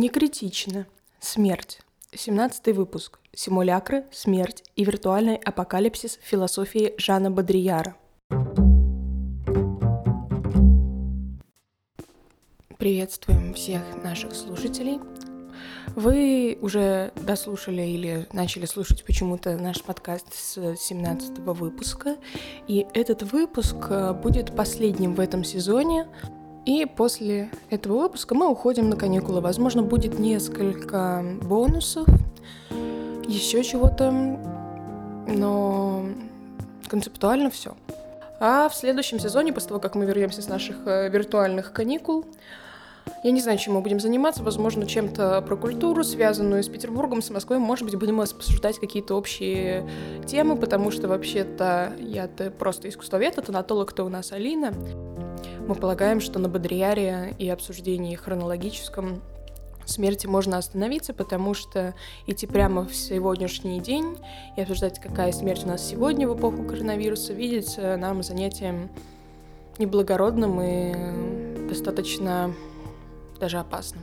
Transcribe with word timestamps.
Не 0.00 0.08
критично. 0.08 0.86
Смерть. 1.20 1.80
17 2.14 2.74
выпуск. 2.74 3.18
Симулякры, 3.34 4.06
смерть 4.10 4.64
и 4.74 4.82
виртуальный 4.82 5.36
апокалипсис 5.36 6.18
философии 6.22 6.94
Жана 6.96 7.30
Бодрияра. 7.30 7.96
Приветствуем 12.78 13.52
всех 13.52 13.82
наших 14.02 14.34
слушателей. 14.34 15.00
Вы 15.94 16.56
уже 16.62 17.12
дослушали 17.16 17.82
или 17.82 18.26
начали 18.32 18.64
слушать 18.64 19.04
почему-то 19.04 19.58
наш 19.58 19.82
подкаст 19.82 20.32
с 20.32 20.76
17 20.78 21.40
выпуска, 21.40 22.16
и 22.66 22.86
этот 22.94 23.22
выпуск 23.22 23.76
э, 23.90 24.14
будет 24.14 24.56
последним 24.56 25.14
в 25.14 25.20
этом 25.20 25.44
сезоне, 25.44 26.08
и 26.66 26.84
после 26.84 27.50
этого 27.70 28.00
выпуска 28.00 28.34
мы 28.34 28.48
уходим 28.48 28.90
на 28.90 28.96
каникулы. 28.96 29.40
Возможно, 29.40 29.82
будет 29.82 30.18
несколько 30.18 31.24
бонусов, 31.42 32.06
еще 33.26 33.62
чего-то, 33.62 34.10
но 35.26 36.04
концептуально 36.88 37.50
все. 37.50 37.74
А 38.40 38.68
в 38.68 38.74
следующем 38.74 39.18
сезоне, 39.18 39.52
после 39.52 39.68
того, 39.68 39.80
как 39.80 39.94
мы 39.94 40.06
вернемся 40.06 40.42
с 40.42 40.48
наших 40.48 40.86
э, 40.86 41.10
виртуальных 41.10 41.72
каникул, 41.72 42.24
я 43.22 43.32
не 43.32 43.40
знаю, 43.40 43.58
чем 43.58 43.74
мы 43.74 43.82
будем 43.82 44.00
заниматься, 44.00 44.42
возможно, 44.42 44.86
чем-то 44.86 45.42
про 45.42 45.56
культуру, 45.56 46.04
связанную 46.04 46.62
с 46.62 46.68
Петербургом, 46.68 47.20
с 47.20 47.30
Москвой. 47.30 47.58
Может 47.58 47.84
быть, 47.84 47.96
будем 47.96 48.20
обсуждать 48.20 48.78
какие-то 48.78 49.14
общие 49.14 49.88
темы, 50.26 50.56
потому 50.56 50.90
что 50.90 51.06
вообще-то 51.06 51.92
я-то 51.98 52.50
просто 52.50 52.88
искусствовед, 52.88 53.38
а 53.38 53.42
тонатолог-то 53.42 54.04
у 54.04 54.08
нас 54.08 54.32
Алина. 54.32 54.72
Мы 55.70 55.76
полагаем, 55.76 56.20
что 56.20 56.40
на 56.40 56.48
Бодрияре 56.48 57.32
и 57.38 57.48
обсуждении 57.48 58.16
хронологическом 58.16 59.22
смерти 59.84 60.26
можно 60.26 60.58
остановиться, 60.58 61.14
потому 61.14 61.54
что 61.54 61.94
идти 62.26 62.48
прямо 62.48 62.84
в 62.84 62.92
сегодняшний 62.92 63.78
день 63.78 64.18
и 64.56 64.62
обсуждать, 64.62 64.98
какая 64.98 65.30
смерть 65.30 65.62
у 65.62 65.68
нас 65.68 65.86
сегодня 65.86 66.26
в 66.26 66.36
эпоху 66.36 66.64
коронавируса, 66.64 67.34
видится 67.34 67.96
нам 67.96 68.24
занятием 68.24 68.90
неблагородным 69.78 70.60
и 70.60 71.68
достаточно 71.68 72.52
даже 73.38 73.58
опасным. 73.58 74.02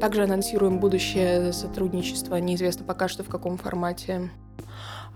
Также 0.00 0.24
анонсируем 0.24 0.80
будущее 0.80 1.52
сотрудничество, 1.52 2.36
неизвестно 2.36 2.86
пока 2.86 3.08
что 3.08 3.22
в 3.22 3.28
каком 3.28 3.58
формате, 3.58 4.30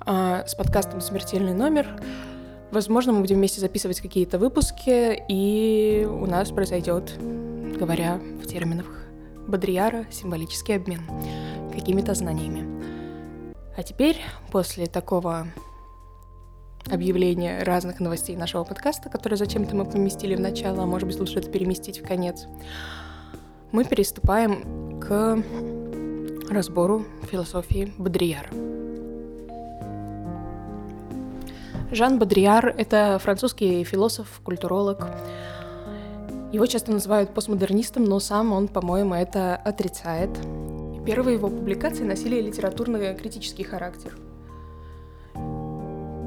а, 0.00 0.44
с 0.46 0.54
подкастом 0.54 1.00
«Смертельный 1.00 1.54
номер». 1.54 1.88
Возможно, 2.70 3.12
мы 3.12 3.20
будем 3.20 3.36
вместе 3.36 3.60
записывать 3.60 4.00
какие-то 4.00 4.38
выпуски, 4.38 5.24
и 5.28 6.06
у 6.08 6.26
нас 6.26 6.50
произойдет, 6.50 7.12
говоря 7.18 8.20
в 8.42 8.46
терминах 8.46 8.86
Бодрияра, 9.48 10.06
символический 10.10 10.76
обмен 10.76 11.02
какими-то 11.72 12.14
знаниями. 12.14 13.54
А 13.76 13.82
теперь, 13.82 14.18
после 14.52 14.86
такого 14.86 15.48
объявления 16.88 17.62
разных 17.64 17.98
новостей 17.98 18.36
нашего 18.36 18.62
подкаста, 18.62 19.08
которые 19.08 19.36
зачем-то 19.36 19.74
мы 19.74 19.84
поместили 19.84 20.36
в 20.36 20.40
начало, 20.40 20.84
а 20.84 20.86
может 20.86 21.08
быть 21.08 21.18
лучше 21.18 21.40
это 21.40 21.50
переместить 21.50 22.00
в 22.00 22.06
конец, 22.06 22.46
мы 23.72 23.84
переступаем 23.84 25.00
к 25.00 25.42
разбору 26.50 27.04
философии 27.30 27.92
Бодрияра. 27.98 28.79
Жан 31.92 32.20
Бодрияр— 32.20 32.72
это 32.78 33.18
французский 33.18 33.82
философ, 33.82 34.40
культуролог. 34.44 35.08
Его 36.52 36.66
часто 36.66 36.92
называют 36.92 37.34
постмодернистом, 37.34 38.04
но 38.04 38.20
сам 38.20 38.52
он, 38.52 38.68
по-моему, 38.68 39.14
это 39.14 39.56
отрицает. 39.56 40.30
Первые 41.04 41.34
его 41.34 41.48
публикации 41.48 42.04
носили 42.04 42.40
литературно-критический 42.40 43.64
характер. 43.64 44.16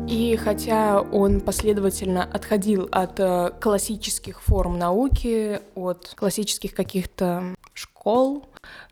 И 0.09 0.35
хотя 0.35 1.00
он 1.00 1.40
последовательно 1.40 2.23
отходил 2.23 2.90
от 2.91 3.19
э, 3.22 3.52
классических 3.62 4.41
форм 4.41 4.78
науки, 4.78 5.62
от 5.75 6.13
классических 6.16 6.75
каких-то 6.75 7.56
школ, 7.73 8.46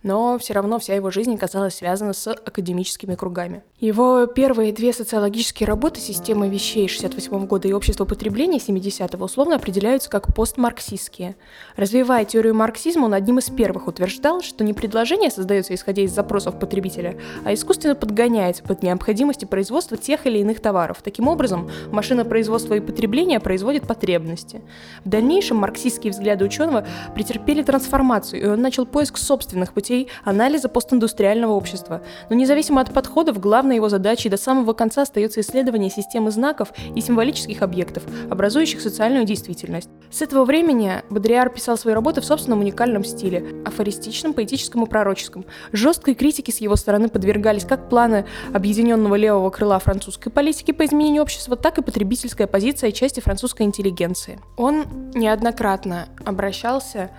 но 0.04 0.38
все 0.40 0.54
равно 0.54 0.80
вся 0.80 0.96
его 0.96 1.12
жизнь 1.12 1.38
казалась 1.38 1.76
связана 1.76 2.14
с 2.14 2.28
академическими 2.32 3.16
кругами. 3.16 3.64
Его 3.80 4.26
первые 4.26 4.74
две 4.74 4.94
социологические 4.94 5.68
работы 5.68 6.00
«Система 6.00 6.48
вещей» 6.48 6.88
68 6.88 7.46
года 7.46 7.68
и 7.68 7.74
«Общество 7.74 8.06
потребления» 8.06 8.58
70-го 8.58 9.26
условно 9.26 9.56
определяются 9.56 10.10
как 10.10 10.34
постмарксистские. 10.34 11.36
Развивая 11.76 12.26
теорию 12.26 12.54
марксизма, 12.56 13.06
он 13.06 13.14
одним 13.14 13.40
из 13.40 13.50
первых 13.50 13.88
утверждал, 13.88 14.42
что 14.42 14.64
не 14.64 14.74
предложение 14.74 15.31
создается 15.31 15.74
исходя 15.74 16.04
из 16.04 16.12
запросов 16.12 16.60
потребителя, 16.60 17.18
а 17.46 17.54
искусственно 17.54 17.96
подгоняется 17.96 18.64
под 18.64 18.84
необходимости 18.84 19.46
производства 19.46 19.98
тех 19.98 20.26
или 20.26 20.40
иных 20.40 20.60
товаров. 20.60 21.02
Таким 21.04 21.28
образом, 21.28 21.70
машина 21.92 22.26
производства 22.26 22.74
и 22.76 22.80
потребления 22.80 23.40
производит 23.40 23.88
потребности. 23.88 24.62
В 25.06 25.10
дальнейшем 25.10 25.58
марксистские 25.58 26.12
взгляды 26.12 26.46
ученого 26.46 26.86
претерпели 27.16 27.64
трансформацию, 27.64 28.42
и 28.42 28.46
он 28.46 28.62
начал 28.62 28.86
поиск 28.86 29.18
собственных 29.18 29.61
путей 29.70 29.92
путей 29.92 30.08
анализа 30.24 30.70
постиндустриального 30.70 31.52
общества. 31.52 32.02
Но 32.30 32.36
независимо 32.36 32.82
от 32.82 32.94
подходов, 32.94 33.40
главной 33.40 33.76
его 33.76 33.90
задачей 33.90 34.30
до 34.30 34.38
самого 34.38 34.74
конца 34.74 35.02
остается 35.02 35.42
исследование 35.42 35.90
системы 35.90 36.32
знаков 36.32 36.72
и 36.96 37.02
символических 37.02 37.62
объектов, 37.62 38.04
образующих 38.30 38.80
социальную 38.80 39.26
действительность. 39.26 39.90
С 40.12 40.22
этого 40.22 40.46
времени 40.46 41.04
Бодриар 41.10 41.50
писал 41.50 41.78
свои 41.78 41.94
работы 41.94 42.22
в 42.22 42.26
собственном 42.26 42.60
уникальном 42.60 43.04
стиле, 43.04 43.64
афористичном, 43.66 44.34
поэтическом 44.34 44.84
и 44.84 44.90
пророческом. 44.90 45.46
Жесткой 45.72 46.16
критике 46.16 46.52
с 46.52 46.62
его 46.62 46.76
стороны 46.76 47.10
подвергались 47.10 47.66
как 47.66 47.90
планы 47.90 48.26
объединенного 48.54 49.16
левого 49.16 49.50
крыла 49.50 49.80
французской 49.80 50.30
политики 50.30 50.72
по 50.72 50.86
изменению 50.86 51.24
общества, 51.24 51.56
так 51.56 51.78
и 51.78 51.82
потребительская 51.82 52.48
позиция 52.48 52.92
части 52.92 53.20
французской 53.20 53.64
интеллигенции. 53.64 54.40
Он 54.58 54.86
неоднократно 55.14 56.08
обращался 56.26 57.10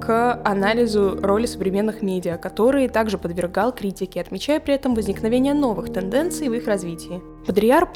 к 0.00 0.40
анализу 0.44 1.18
роли 1.22 1.46
современных 1.46 2.02
медиа, 2.02 2.36
которые 2.36 2.88
также 2.88 3.16
подвергал 3.16 3.72
критике, 3.72 4.20
отмечая 4.20 4.60
при 4.60 4.74
этом 4.74 4.94
возникновение 4.94 5.54
новых 5.54 5.92
тенденций 5.92 6.48
в 6.48 6.54
их 6.54 6.66
развитии. 6.66 7.22
Бодрияр 7.46 7.88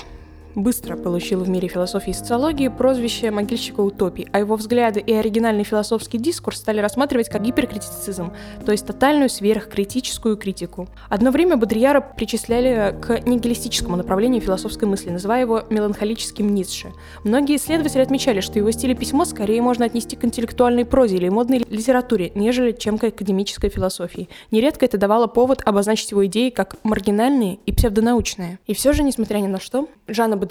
быстро 0.58 0.96
получил 0.96 1.44
в 1.44 1.48
мире 1.48 1.69
философии 1.69 2.10
и 2.10 2.14
социологии 2.14 2.69
прозвище 2.69 3.30
могильщика 3.30 3.80
утопий, 3.80 4.28
а 4.32 4.41
его 4.41 4.56
взгляды 4.56 5.00
и 5.00 5.12
оригинальный 5.12 5.64
философский 5.64 6.19
дискурс 6.19 6.58
стали 6.58 6.80
рассматривать 6.80 7.28
как 7.28 7.42
гиперкритицизм, 7.42 8.32
то 8.64 8.72
есть 8.72 8.86
тотальную 8.86 9.28
сверхкритическую 9.28 10.36
критику. 10.36 10.88
Одно 11.08 11.30
время 11.30 11.56
Бодрияра 11.56 12.00
причисляли 12.00 12.94
к 13.00 13.20
нигилистическому 13.26 13.96
направлению 13.96 14.41
философской 14.41 14.88
мысли, 14.88 15.10
называя 15.10 15.42
его 15.42 15.62
меланхолическим 15.70 16.52
Ницше. 16.54 16.92
Многие 17.25 17.56
исследователи 17.56 18.02
отмечали, 18.02 18.40
что 18.40 18.58
его 18.58 18.70
стиль 18.70 18.96
письмо 18.96 19.25
скорее 19.25 19.62
можно 19.62 19.84
отнести 19.84 20.16
к 20.16 20.25
интеллектуальной 20.25 20.84
прозе 20.84 21.16
или 21.16 21.28
модной 21.28 21.58
литературе, 21.58 22.32
нежели 22.34 22.72
чем 22.72 22.98
к 22.98 23.04
академической 23.04 23.70
философии. 23.70 24.28
Нередко 24.50 24.84
это 24.84 24.98
давало 24.98 25.28
повод 25.28 25.62
обозначить 25.64 26.10
его 26.10 26.26
идеи 26.26 26.50
как 26.50 26.76
маргинальные 26.82 27.58
и 27.64 27.72
псевдонаучные. 27.72 28.58
И 28.66 28.75
все 28.75 28.92
же, 28.92 29.02
несмотря 29.02 29.38
ни 29.38 29.46
на 29.46 29.60
что, 29.60 29.88
Жанна 30.08 30.36
Бодрияра 30.36 30.47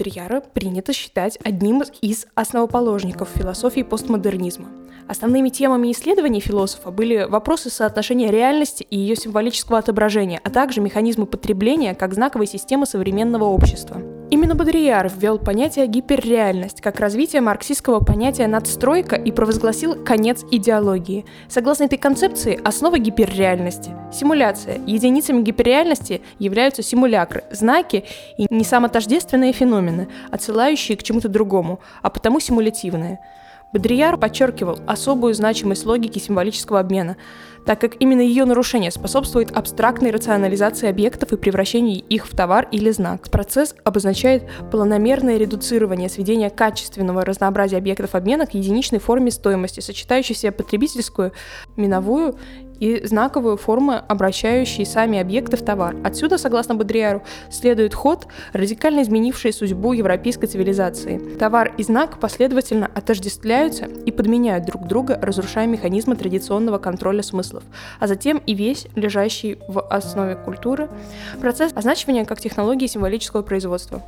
принято 0.53 0.93
считать 0.93 1.37
одним 1.43 1.83
из 2.01 2.27
основоположников 2.35 3.29
философии 3.35 3.81
постмодернизма. 3.81 4.67
Основными 5.07 5.49
темами 5.49 5.91
исследований 5.91 6.41
философа 6.41 6.91
были 6.91 7.25
вопросы 7.29 7.69
соотношения 7.69 8.29
реальности 8.29 8.85
и 8.89 8.97
ее 8.97 9.15
символического 9.15 9.77
отображения, 9.77 10.41
а 10.43 10.49
также 10.49 10.81
механизмы 10.81 11.25
потребления 11.25 11.95
как 11.95 12.13
знаковой 12.13 12.47
системы 12.47 12.85
современного 12.85 13.45
общества. 13.45 14.16
Именно 14.29 14.55
Бодрияр 14.55 15.09
ввел 15.15 15.39
понятие 15.39 15.87
гиперреальность 15.87 16.81
как 16.81 16.99
развитие 16.99 17.41
марксистского 17.41 18.01
понятия 18.01 18.45
надстройка 18.47 19.15
и 19.15 19.31
провозгласил 19.31 20.03
конец 20.03 20.43
идеологии. 20.51 21.25
Согласно 21.47 21.85
этой 21.85 21.97
концепции, 21.97 22.59
основа 22.61 22.99
гиперреальности– 22.99 23.91
симуляция. 24.11 24.81
Единицами 24.85 25.43
гиперреальности 25.43 26.21
являются 26.39 26.83
симулякры, 26.83 27.45
знаки 27.51 28.03
и 28.37 28.47
не 28.49 28.65
самотождественные 28.65 29.53
феномены, 29.53 30.09
отсылающие 30.29 30.97
к 30.97 31.03
чему-то 31.03 31.29
другому, 31.29 31.79
а 32.01 32.09
потому 32.09 32.41
симулятивные– 32.41 33.19
Бодрияр 33.73 34.17
подчеркивал 34.17 34.79
особую 34.87 35.33
значимость 35.33 35.85
логики 35.85 36.19
символического 36.19 36.79
обмена, 36.79 37.17
так 37.65 37.81
как 37.81 38.01
именно 38.01 38.21
ее 38.21 38.45
нарушение 38.45 38.91
способствует 38.91 39.51
абстрактной 39.51 40.11
рационализации 40.11 40.87
объектов 40.87 41.33
и 41.33 41.37
превращению 41.37 42.01
их 42.01 42.25
в 42.25 42.33
товар 42.33 42.69
или 42.71 42.89
знак. 42.91 43.29
Процесс 43.29 43.75
обозначает 43.83 44.43
планомерное 44.71 45.37
редуцирование 45.37 46.07
сведения 46.07 46.49
качественного 46.49 47.25
разнообразия 47.25 47.77
объектов 47.77 48.15
обмена 48.15 48.45
к 48.47 48.53
единичной 48.53 48.99
форме 48.99 49.31
стоимости, 49.31 49.81
сочетающей 49.81 50.33
в 50.33 50.37
себе 50.37 50.53
потребительскую, 50.53 51.33
миновую 51.75 52.37
и 52.79 53.05
знаковую 53.05 53.57
форму, 53.57 53.93
обращающие 54.07 54.85
сами 54.85 55.19
объекты 55.19 55.57
в 55.57 55.63
товар. 55.63 55.95
Отсюда, 56.03 56.37
согласно 56.37 56.75
Бодриару, 56.75 57.23
следует 57.49 57.93
ход, 57.93 58.27
радикально 58.53 59.03
изменивший 59.03 59.53
судьбу 59.53 59.93
европейской 59.93 60.47
цивилизации. 60.47 61.17
Товар 61.37 61.73
и 61.77 61.83
знак 61.83 62.19
последовательно 62.19 62.89
отождествляются 62.93 63.85
и 63.85 64.11
подменяют 64.11 64.65
друг 64.65 64.87
друга, 64.87 65.19
разрушая 65.21 65.67
механизмы 65.67 66.15
традиционного 66.15 66.77
контроля 66.77 67.23
смыслов, 67.23 67.63
а 67.99 68.07
затем 68.07 68.41
и 68.45 68.53
весь 68.53 68.87
лежащий 68.95 69.57
в 69.67 69.81
основе 69.81 70.35
культуры 70.35 70.89
процесс 71.39 71.71
означивания 71.75 72.25
как 72.25 72.39
технологии 72.39 72.87
символического 72.87 73.41
производства. 73.41 74.01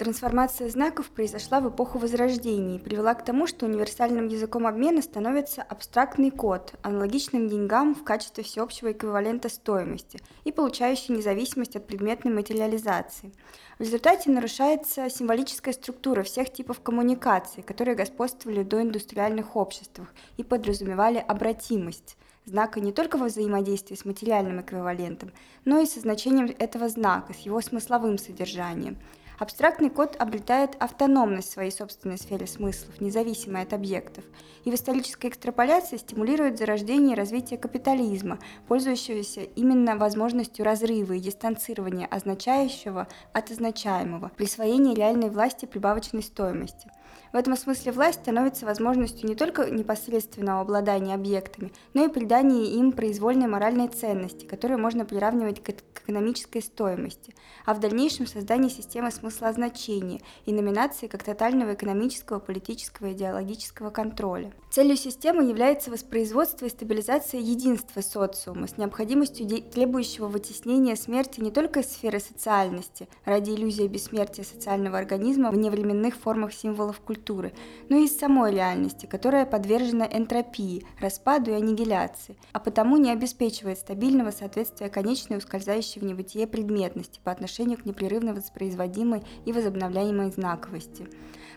Трансформация 0.00 0.70
знаков 0.70 1.10
произошла 1.10 1.60
в 1.60 1.68
эпоху 1.68 1.98
Возрождения 1.98 2.76
и 2.76 2.78
привела 2.78 3.12
к 3.12 3.22
тому, 3.22 3.46
что 3.46 3.66
универсальным 3.66 4.28
языком 4.28 4.66
обмена 4.66 5.02
становится 5.02 5.60
абстрактный 5.60 6.30
код, 6.30 6.72
аналогичным 6.80 7.50
деньгам 7.50 7.94
в 7.94 8.02
качестве 8.02 8.42
всеобщего 8.42 8.92
эквивалента 8.92 9.50
стоимости 9.50 10.18
и 10.44 10.52
получающий 10.52 11.14
независимость 11.14 11.76
от 11.76 11.86
предметной 11.86 12.32
материализации. 12.32 13.34
В 13.78 13.82
результате 13.82 14.30
нарушается 14.30 15.10
символическая 15.10 15.74
структура 15.74 16.22
всех 16.22 16.50
типов 16.50 16.80
коммуникаций, 16.80 17.62
которые 17.62 17.94
господствовали 17.94 18.62
в 18.62 18.68
доиндустриальных 18.68 19.54
обществах 19.54 20.14
и 20.38 20.42
подразумевали 20.42 21.18
обратимость 21.18 22.16
знака 22.46 22.80
не 22.80 22.92
только 22.92 23.18
во 23.18 23.26
взаимодействии 23.26 23.96
с 23.96 24.06
материальным 24.06 24.62
эквивалентом, 24.62 25.30
но 25.66 25.78
и 25.78 25.84
со 25.84 26.00
значением 26.00 26.54
этого 26.58 26.88
знака, 26.88 27.34
с 27.34 27.40
его 27.40 27.60
смысловым 27.60 28.16
содержанием– 28.16 28.96
Абстрактный 29.40 29.88
код 29.88 30.16
обретает 30.18 30.76
автономность 30.80 31.48
в 31.48 31.52
своей 31.52 31.70
собственной 31.70 32.18
сфере 32.18 32.46
смыслов, 32.46 33.00
независимой 33.00 33.62
от 33.62 33.72
объектов, 33.72 34.22
и 34.64 34.70
в 34.70 34.74
исторической 34.74 35.28
экстраполяции 35.28 35.96
стимулирует 35.96 36.58
зарождение 36.58 37.16
и 37.16 37.18
развитие 37.18 37.58
капитализма, 37.58 38.38
пользующегося 38.68 39.40
именно 39.40 39.96
возможностью 39.96 40.66
разрыва 40.66 41.14
и 41.14 41.20
дистанцирования 41.20 42.06
означающего 42.06 43.08
от 43.32 43.50
означаемого, 43.50 44.30
присвоения 44.36 44.94
реальной 44.94 45.30
власти 45.30 45.64
прибавочной 45.64 46.22
стоимости– 46.22 46.90
в 47.32 47.36
этом 47.36 47.56
смысле 47.56 47.92
власть 47.92 48.20
становится 48.20 48.66
возможностью 48.66 49.28
не 49.28 49.36
только 49.36 49.70
непосредственного 49.70 50.60
обладания 50.60 51.14
объектами, 51.14 51.72
но 51.94 52.04
и 52.04 52.08
придания 52.08 52.74
им 52.74 52.92
произвольной 52.92 53.46
моральной 53.46 53.88
ценности, 53.88 54.46
которую 54.46 54.80
можно 54.80 55.04
приравнивать 55.04 55.62
к 55.62 55.70
экономической 56.04 56.60
стоимости, 56.60 57.34
а 57.64 57.74
в 57.74 57.80
дальнейшем 57.80 58.26
создании 58.26 58.68
системы 58.68 59.10
смыслоозначения 59.10 60.20
и 60.44 60.52
номинации 60.52 61.06
как 61.06 61.22
тотального 61.22 61.74
экономического, 61.74 62.40
политического 62.40 63.06
и 63.06 63.12
идеологического 63.12 63.90
контроля. 63.90 64.52
Целью 64.70 64.96
системы 64.96 65.44
является 65.44 65.90
воспроизводство 65.90 66.66
и 66.66 66.70
стабилизация 66.70 67.40
единства 67.40 68.00
социума 68.00 68.66
с 68.66 68.76
необходимостью 68.76 69.46
требующего 69.62 70.26
вытеснения 70.26 70.96
смерти 70.96 71.40
не 71.40 71.50
только 71.50 71.80
из 71.80 71.92
сферы 71.92 72.20
социальности 72.20 73.08
ради 73.24 73.50
иллюзии 73.50 73.86
бессмертия 73.86 74.44
социального 74.44 74.98
организма 74.98 75.50
в 75.50 75.56
невременных 75.56 76.16
формах 76.16 76.52
символов 76.52 76.99
культуры, 77.00 77.52
но 77.88 77.96
и 77.96 78.04
из 78.04 78.16
самой 78.16 78.52
реальности, 78.52 79.06
которая 79.06 79.46
подвержена 79.46 80.06
энтропии, 80.06 80.84
распаду 81.00 81.50
и 81.50 81.54
аннигиляции, 81.54 82.36
а 82.52 82.60
потому 82.60 82.96
не 82.96 83.10
обеспечивает 83.10 83.78
стабильного 83.78 84.30
соответствия 84.30 84.88
конечной 84.88 85.38
ускользающей 85.38 86.00
в 86.00 86.04
небытие 86.04 86.46
предметности 86.46 87.20
по 87.22 87.32
отношению 87.32 87.78
к 87.78 87.84
непрерывно 87.84 88.34
воспроизводимой 88.34 89.22
и 89.44 89.52
возобновляемой 89.52 90.30
знаковости. 90.30 91.08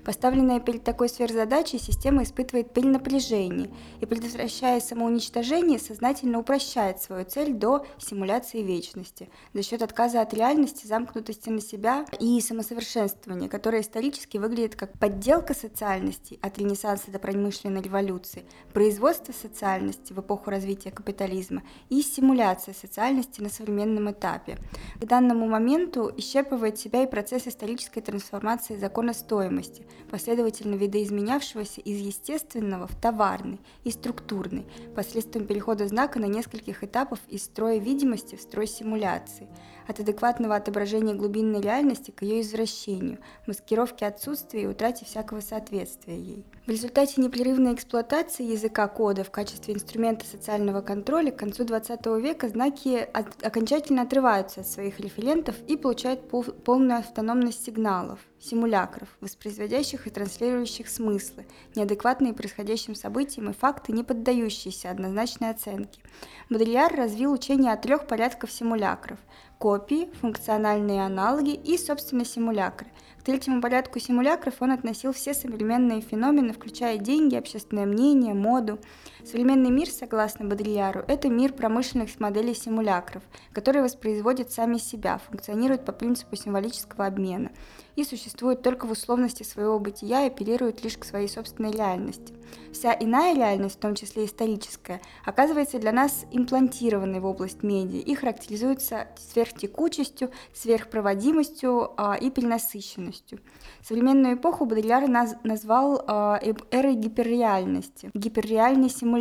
Поставленная 0.04 0.60
перед 0.60 0.84
такой 0.84 1.07
сверхзадачей, 1.07 1.80
система 1.80 2.24
испытывает 2.24 2.74
перенапряжение 2.74 3.69
и, 4.01 4.06
предотвращая 4.06 4.81
самоуничтожение, 4.81 5.80
сознательно 5.80 6.39
упрощает 6.39 7.01
свою 7.01 7.24
цель 7.25 7.54
до 7.54 7.86
симуляции 7.98 8.62
вечности 8.62 9.30
за 9.54 9.63
счет 9.63 9.81
отказа 9.81 10.22
от 10.22 10.34
реальности, 10.34 10.88
замкнутости 10.88 11.50
на 11.50 11.62
себя 11.62 12.06
и 12.19 12.39
самосовершенствования, 12.42 13.48
которое 13.48 13.81
исторически 13.81 14.38
выглядит 14.38 14.75
как 14.75 14.92
подделка 15.34 15.56
социальности 15.56 16.38
от 16.44 16.60
Ренессанса 16.60 17.10
до 17.10 17.18
промышленной 17.18 17.82
революции, 17.82 18.46
производство 18.72 19.32
социальности 19.32 20.14
в 20.14 20.20
эпоху 20.20 20.52
развития 20.52 20.92
капитализма 20.92 21.64
и 21.90 22.04
симуляция 22.04 22.76
социальности 22.76 23.42
на 23.42 23.50
современном 23.50 24.12
этапе. 24.12 24.60
К 25.02 25.06
данному 25.06 25.48
моменту 25.48 26.12
исчерпывает 26.18 26.78
себя 26.78 27.02
и 27.02 27.08
процесс 27.08 27.48
исторической 27.48 28.02
трансформации 28.02 28.78
закона 28.78 29.14
стоимости, 29.14 29.88
последовательно 30.12 30.76
видоизменявшегося 30.76 31.82
из 31.82 31.98
естественного 32.00 32.86
в 32.86 32.96
товарный 33.02 33.60
и 33.84 33.90
структурный, 33.90 34.68
посредством 34.96 35.48
перехода 35.48 35.88
знака 35.88 36.20
на 36.20 36.26
нескольких 36.26 36.84
этапов 36.84 37.18
из 37.28 37.44
строя 37.46 37.80
видимости 37.80 38.36
в 38.36 38.42
строй 38.42 38.68
симуляции– 38.68 39.48
от 39.88 40.00
адекватного 40.00 40.56
отображения 40.56 41.14
глубинной 41.14 41.62
реальности 41.62 42.12
к 42.12 42.22
ее 42.22 42.42
извращению, 42.42 43.20
маскировке 43.48 44.06
отсутствия 44.06 44.64
и 44.64 44.68
утрате 44.68 45.06
всякого 45.06 45.42
соответствия 45.42 46.18
ей. 46.18 46.46
В 46.66 46.70
результате 46.70 47.22
непрерывной 47.22 47.74
эксплуатации 47.74 48.46
языка 48.46 48.88
кода 48.88 49.24
в 49.24 49.32
качестве 49.32 49.74
инструмента 49.74 50.26
социального 50.26 50.82
контроля 50.82 51.32
к 51.32 51.38
концу 51.38 51.66
XX 51.66 52.22
века 52.22 52.48
знаки 52.48 53.08
окончательно 53.42 54.04
отрываются 54.04 54.62
от 54.62 54.68
своих 54.68 55.00
референтов 55.00 55.56
и 55.68 55.76
получают 55.76 56.30
пол, 56.30 56.44
полную 56.44 57.00
автономность 57.00 57.66
сигналов, 57.66 58.20
симулякров, 58.40 59.10
воспроизводящих 59.20 60.08
и 60.08 60.10
транслирующих 60.10 60.88
смыслы, 60.88 61.46
неадекватные 61.76 62.34
происходящим 62.34 62.96
событиям 62.96 63.50
и 63.50 63.54
факты, 63.54 63.92
не 63.92 64.04
поддающиеся 64.04 64.90
однозначной 64.90 65.50
оценке. 65.50 66.02
Бодрияр 66.50 66.96
развил 66.96 67.34
учение 67.34 67.74
о 67.74 67.78
трех 67.78 68.08
порядках 68.08 68.52
симулякров– 68.52 69.20
копии, 69.63 70.10
функциональные 70.19 71.06
аналоги 71.06 71.54
и, 71.54 71.77
собственно, 71.77 72.25
симулякры. 72.25 72.88
К 73.18 73.24
третьему 73.24 73.62
порядку 73.62 73.98
симулякров 73.98 74.56
он 74.60 74.71
относил 74.71 75.13
все 75.13 75.33
современные 75.33 76.01
феномены, 76.01 76.51
включая 76.51 76.98
деньги, 76.98 77.38
общественное 77.38 77.86
мнение, 77.86 78.33
моду. 78.33 78.77
Современный 79.25 79.70
мир, 79.70 79.90
согласно 79.90 80.46
Бодриляру, 80.46 81.06
это 81.08 81.30
мир 81.30 81.54
промышленных 81.54 82.20
моделей 82.20 82.54
симулякров, 82.54 83.24
которые 83.54 83.81
воспроизводят 83.81 84.52
сами 84.52 84.78
себя, 84.78 85.18
функционируют 85.18 85.86
по 85.86 85.94
принципу 85.94 86.36
символического 86.36 87.06
обмена 87.06 87.52
и 87.96 88.04
существуют 88.04 88.64
только 88.64 88.86
в 88.86 88.92
условности 88.92 89.44
своего 89.44 89.80
бытия 89.80 90.24
и 90.25 90.28
апеллируют 90.28 90.84
лишь 90.84 90.98
к 90.98 91.06
своей 91.06 91.30
собственной 91.30 91.72
реальности. 91.72 92.34
Вся 92.72 92.96
иная 93.00 93.36
реальность, 93.36 93.75
в 93.75 93.80
том 93.80 93.96
числе 93.96 94.25
историческая, 94.25 95.00
оказывается 95.25 95.80
для 95.80 95.92
нас 95.92 96.25
имплантированной 96.31 97.20
в 97.20 97.25
область 97.25 97.64
медиа 97.64 98.00
и 98.00 98.16
характеризуется 98.16 99.08
сверхтекучестью, 99.31 100.31
сверхпроводимостью 100.54 101.92
а, 101.98 102.16
и 102.16 102.30
перенасыщенностью. 102.30 103.40
Современную 103.81 104.36
эпоху 104.36 104.66
Бодрияр 104.66 105.08
наз 105.08 105.36
назвал 105.44 106.04
а, 106.08 106.39
эрой 106.72 106.96
гиперреальности, 106.96 108.10
гиперреальной 108.13 108.89
симуляции, 108.89 109.12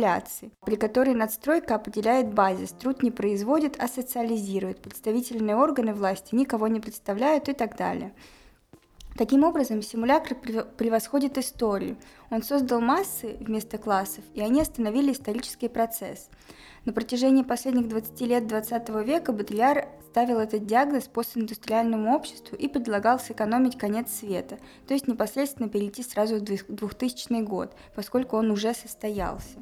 при 0.65 0.75
которой 0.75 1.13
надстройка 1.13 1.75
определяет 1.75 2.33
базис, 2.33 2.71
труд 2.71 3.03
не 3.03 3.11
производит, 3.11 3.75
а 3.79 3.87
социализирует, 3.87 4.81
представительные 4.81 5.55
органы 5.55 5.93
власти 5.93 6.35
никого 6.35 6.67
не 6.67 6.79
представляют 6.79 7.49
и 7.49 7.53
так 7.53 7.77
далее. 7.77 8.13
Таким 9.17 9.43
образом, 9.43 9.83
симулякр 9.83 10.33
превосходит 10.33 11.37
историю. 11.37 11.97
Он 12.31 12.41
создал 12.41 12.81
массы 12.81 13.37
вместо 13.39 13.77
классов, 13.77 14.23
и 14.33 14.41
они 14.41 14.61
остановили 14.61 15.11
исторический 15.11 15.69
процесс. 15.69 16.29
На 16.85 16.91
протяжении 16.91 17.43
последних 17.43 17.87
20 17.87 18.21
лет 18.21 18.47
20 18.47 18.89
века 19.05 19.31
Бодрияр 19.31 19.87
ставил 20.09 20.39
этот 20.39 20.65
диагноз 20.65 21.05
постиндустриальному 21.05 22.13
обществу 22.13 22.57
и 22.57 22.67
предлагал 22.67 23.19
сэкономить 23.19 23.77
конец 23.77 24.11
света, 24.11 24.59
то 24.85 24.93
есть 24.93 25.07
непосредственно 25.07 25.69
перейти 25.69 26.03
сразу 26.03 26.35
в 26.35 26.41
2000 26.41 27.41
год, 27.43 27.73
поскольку 27.95 28.35
он 28.35 28.51
уже 28.51 28.73
состоялся. 28.73 29.59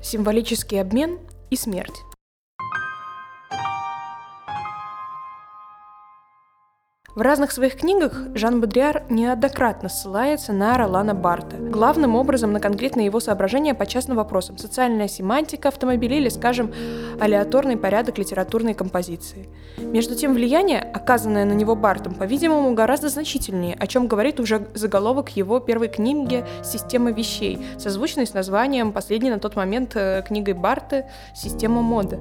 Символический 0.00 0.80
обмен 0.80 1.18
и 1.50 1.56
смерть. 1.56 2.13
В 7.14 7.20
разных 7.20 7.52
своих 7.52 7.76
книгах 7.76 8.22
Жан 8.34 8.60
Бодриар 8.60 9.04
неоднократно 9.08 9.88
ссылается 9.88 10.52
на 10.52 10.76
Ролана 10.76 11.14
Барта, 11.14 11.58
главным 11.58 12.16
образом 12.16 12.52
на 12.52 12.58
конкретные 12.58 13.06
его 13.06 13.20
соображения 13.20 13.72
по 13.72 13.86
частным 13.86 14.16
вопросам– 14.16 14.58
социальная 14.58 15.06
семантика 15.06 15.68
автомобилей 15.68 16.16
или, 16.16 16.28
скажем, 16.28 16.72
алиаторный 17.20 17.76
порядок 17.76 18.18
литературной 18.18 18.74
композиции. 18.74 19.48
Между 19.78 20.16
тем, 20.16 20.34
влияние, 20.34 20.80
оказанное 20.80 21.44
на 21.44 21.52
него 21.52 21.76
Бартом, 21.76 22.14
по-видимому, 22.14 22.74
гораздо 22.74 23.08
значительнее, 23.08 23.76
о 23.78 23.86
чем 23.86 24.08
говорит 24.08 24.40
уже 24.40 24.66
заголовок 24.74 25.28
его 25.36 25.60
первой 25.60 25.86
книги 25.86 26.44
«Система 26.64 27.12
вещей», 27.12 27.64
созвучной 27.78 28.26
с 28.26 28.34
названием 28.34 28.90
последней 28.90 29.30
на 29.30 29.38
тот 29.38 29.54
момент 29.54 29.92
э, 29.94 30.24
книгой 30.26 30.54
Барта 30.54 31.08
«Система 31.32 31.80
моды». 31.80 32.18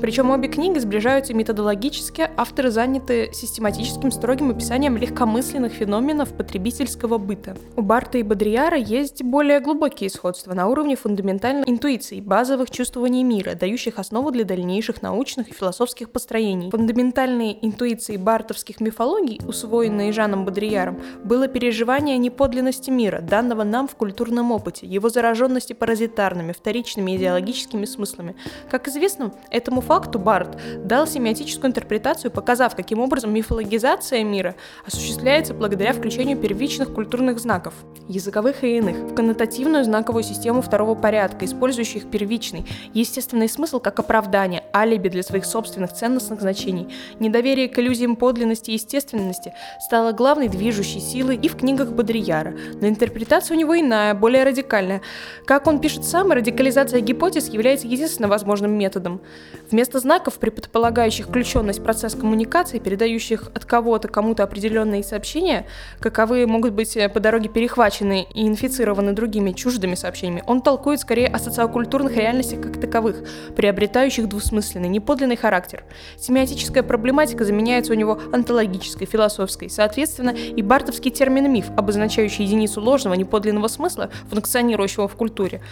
Причем 0.00 0.30
обе 0.30 0.48
книги 0.48 0.78
сближаются 0.78 1.34
методологически, 1.34 2.30
авторы 2.36 2.70
заняты 2.70 3.30
систематическим 3.34 4.10
строгим 4.10 4.50
описанием 4.50 4.96
легкомысленных 4.96 5.74
феноменов 5.74 6.32
потребительского 6.32 7.18
быта. 7.18 7.54
У 7.76 7.82
Барта 7.82 8.16
и 8.16 8.22
Бодрияра 8.22 8.78
есть 8.78 9.22
более 9.22 9.60
глубокие 9.60 10.08
сходства 10.08 10.54
на 10.54 10.68
уровне 10.68 10.96
фундаментальной 10.96 11.64
интуиции, 11.66 12.20
базовых 12.20 12.70
чувствований 12.70 13.22
мира, 13.22 13.54
дающих 13.54 13.98
основу 13.98 14.30
для 14.30 14.44
дальнейших 14.44 15.02
научных 15.02 15.48
и 15.48 15.52
философских 15.52 16.10
построений. 16.10 16.70
Фундаментальные 16.70 17.64
интуиции 17.66 18.16
бартовских 18.16 18.80
мифологий, 18.80 19.40
усвоенные 19.46 20.12
Жаном 20.12 20.46
Бодрияром, 20.46 20.98
было 21.24 21.46
переживание 21.46 22.16
неподлинности 22.16 22.88
мира, 22.88 23.20
данного 23.20 23.64
нам 23.64 23.86
в 23.86 23.96
культурном 23.96 24.50
опыте, 24.50 24.86
его 24.86 25.10
зараженности 25.10 25.74
паразитарными, 25.74 26.52
вторичными 26.52 27.16
идеологическими 27.16 27.84
смыслами. 27.84 28.34
Как 28.70 28.88
известно, 28.88 29.34
этому 29.50 29.82
факту 29.90 30.20
Барт 30.20 30.56
дал 30.84 31.04
семиотическую 31.04 31.68
интерпретацию, 31.68 32.30
показав, 32.30 32.76
каким 32.76 33.00
образом 33.00 33.34
мифологизация 33.34 34.22
мира 34.22 34.54
осуществляется 34.86 35.52
благодаря 35.52 35.92
включению 35.92 36.38
первичных 36.38 36.94
культурных 36.94 37.40
знаков, 37.40 37.74
языковых 38.06 38.62
и 38.62 38.76
иных, 38.76 38.96
в 39.10 39.14
коннотативную 39.16 39.82
знаковую 39.82 40.22
систему 40.22 40.62
второго 40.62 40.94
порядка, 40.94 41.44
использующих 41.44 42.08
первичный, 42.08 42.64
естественный 42.94 43.48
смысл 43.48 43.80
как 43.80 43.98
оправдание, 43.98 44.62
алиби 44.72 45.08
для 45.08 45.24
своих 45.24 45.44
собственных 45.44 45.92
ценностных 45.92 46.40
значений. 46.40 46.86
Недоверие 47.18 47.68
к 47.68 47.76
иллюзиям 47.80 48.14
подлинности 48.14 48.70
и 48.70 48.74
естественности 48.74 49.54
стало 49.84 50.12
главной 50.12 50.46
движущей 50.46 51.00
силой 51.00 51.34
и 51.34 51.48
в 51.48 51.56
книгах 51.56 51.90
Бодрияра, 51.90 52.54
но 52.80 52.86
интерпретация 52.86 53.56
у 53.56 53.58
него 53.58 53.76
иная, 53.76 54.14
более 54.14 54.44
радикальная. 54.44 55.02
Как 55.46 55.66
он 55.66 55.80
пишет 55.80 56.04
сам, 56.04 56.30
радикализация 56.30 57.00
гипотез 57.00 57.48
является 57.48 57.88
единственным 57.88 58.30
возможным 58.30 58.70
методом. 58.70 59.20
Вместо 59.68 59.79
знаков, 59.84 60.38
предполагающих 60.38 61.26
включенность 61.26 61.80
в 61.80 61.82
процесс 61.82 62.14
коммуникации, 62.14 62.78
передающих 62.78 63.48
от 63.54 63.64
кого-то 63.64 64.08
кому-то 64.08 64.42
определенные 64.42 65.02
сообщения, 65.02 65.66
каковые 66.00 66.46
могут 66.46 66.72
быть 66.72 66.96
э, 66.96 67.08
по 67.08 67.20
дороге 67.20 67.48
перехвачены 67.48 68.26
и 68.34 68.46
инфицированы 68.46 69.12
другими 69.12 69.52
чуждыми 69.52 69.94
сообщениями, 69.94 70.44
он 70.46 70.60
толкует 70.62 71.00
скорее 71.00 71.28
о 71.28 71.38
социокультурных 71.38 72.16
реальностях 72.16 72.60
как 72.60 72.80
таковых, 72.80 73.24
приобретающих 73.56 74.28
двусмысленный, 74.28 74.88
неподлинный 74.88 75.36
характер. 75.36 75.84
Семиотическая 76.18 76.82
проблематика 76.82 77.44
заменяется 77.44 77.92
у 77.92 77.96
него 77.96 78.20
онтологической, 78.32 79.06
философской. 79.06 79.70
Соответственно, 79.70 80.30
и 80.30 80.62
бартовский 80.62 81.10
термин 81.10 81.52
«миф», 81.52 81.66
обозначающий 81.76 82.44
единицу 82.44 82.80
ложного, 82.80 83.14
неподлинного 83.14 83.68
смысла, 83.68 84.10
функционирующего 84.28 85.08
в 85.08 85.14
культуре, 85.14 85.62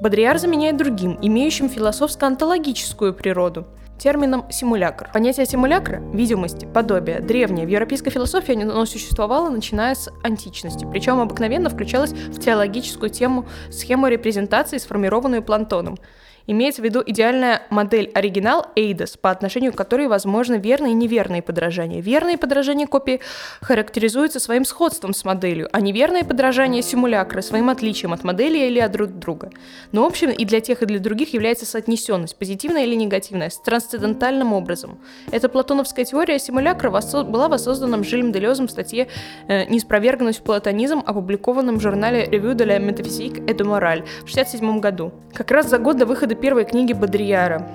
Бодрияр 0.00 0.38
заменяет 0.38 0.76
другим, 0.76 1.18
имеющим 1.20 1.68
философско-онтологическую 1.68 3.12
природу 3.12 3.66
термином 3.98 4.46
«симулякр». 4.48 5.10
Понятие 5.12 5.44
симулякра, 5.44 6.00
видимости, 6.12 6.68
подобия, 6.72 7.20
древнее, 7.20 7.66
в 7.66 7.68
европейской 7.68 8.10
философии 8.10 8.62
оно 8.62 8.86
существовало, 8.86 9.50
начиная 9.50 9.96
с 9.96 10.08
античности, 10.22 10.86
причем 10.88 11.18
обыкновенно 11.18 11.68
включалось 11.68 12.12
в 12.12 12.38
теологическую 12.38 13.10
тему 13.10 13.46
схему 13.72 14.06
репрезентации, 14.06 14.78
сформированную 14.78 15.42
Плантоном– 15.42 15.98
Имеется 16.48 16.80
в 16.80 16.84
виду 16.86 17.02
идеальная 17.04 17.60
модель 17.68 18.10
оригинал 18.14 18.68
Эйдос, 18.74 19.18
по 19.18 19.30
отношению 19.30 19.74
к 19.74 19.76
которой 19.76 20.08
возможны 20.08 20.54
верные 20.54 20.92
и 20.92 20.94
неверные 20.94 21.42
подражания. 21.42 22.00
Верные 22.00 22.38
подражания 22.38 22.86
копии 22.86 23.20
характеризуются 23.60 24.40
своим 24.40 24.64
сходством 24.64 25.12
с 25.12 25.26
моделью, 25.26 25.68
а 25.72 25.82
неверные 25.82 26.24
подражания 26.24 26.80
симулякра 26.80 27.42
своим 27.42 27.68
отличием 27.68 28.14
от 28.14 28.24
модели 28.24 28.66
или 28.66 28.78
от 28.78 28.92
друг 28.92 29.10
друга. 29.10 29.50
Но 29.92 30.06
общим 30.06 30.30
и 30.30 30.46
для 30.46 30.62
тех, 30.62 30.82
и 30.82 30.86
для 30.86 30.98
других 30.98 31.34
является 31.34 31.66
соотнесенность, 31.66 32.38
позитивная 32.38 32.84
или 32.84 32.94
негативная, 32.94 33.50
с 33.50 33.60
трансцендентальным 33.60 34.54
образом. 34.54 34.98
Эта 35.30 35.50
платоновская 35.50 36.06
теория 36.06 36.38
симулякра 36.38 36.88
была 36.90 37.48
воссоздана 37.48 38.02
Жильм 38.02 38.32
Делезом 38.32 38.68
в 38.68 38.70
статье 38.70 39.08
э, 39.48 39.66
«Неспровергнуть 39.66 40.40
платонизм», 40.40 41.02
опубликованном 41.04 41.76
в 41.76 41.82
журнале 41.82 42.24
Revue 42.24 42.54
de 42.54 42.64
la 42.64 42.78
Métaphysique 42.78 43.44
et 43.44 43.54
de 43.54 43.64
Morale 43.64 44.04
в 44.24 44.30
1967 44.30 44.80
году. 44.80 45.12
Как 45.34 45.50
раз 45.50 45.68
за 45.68 45.76
год 45.76 45.98
до 45.98 46.06
выхода 46.06 46.37
первой 46.40 46.64
книги 46.64 46.92
Бодрияра. 46.92 47.66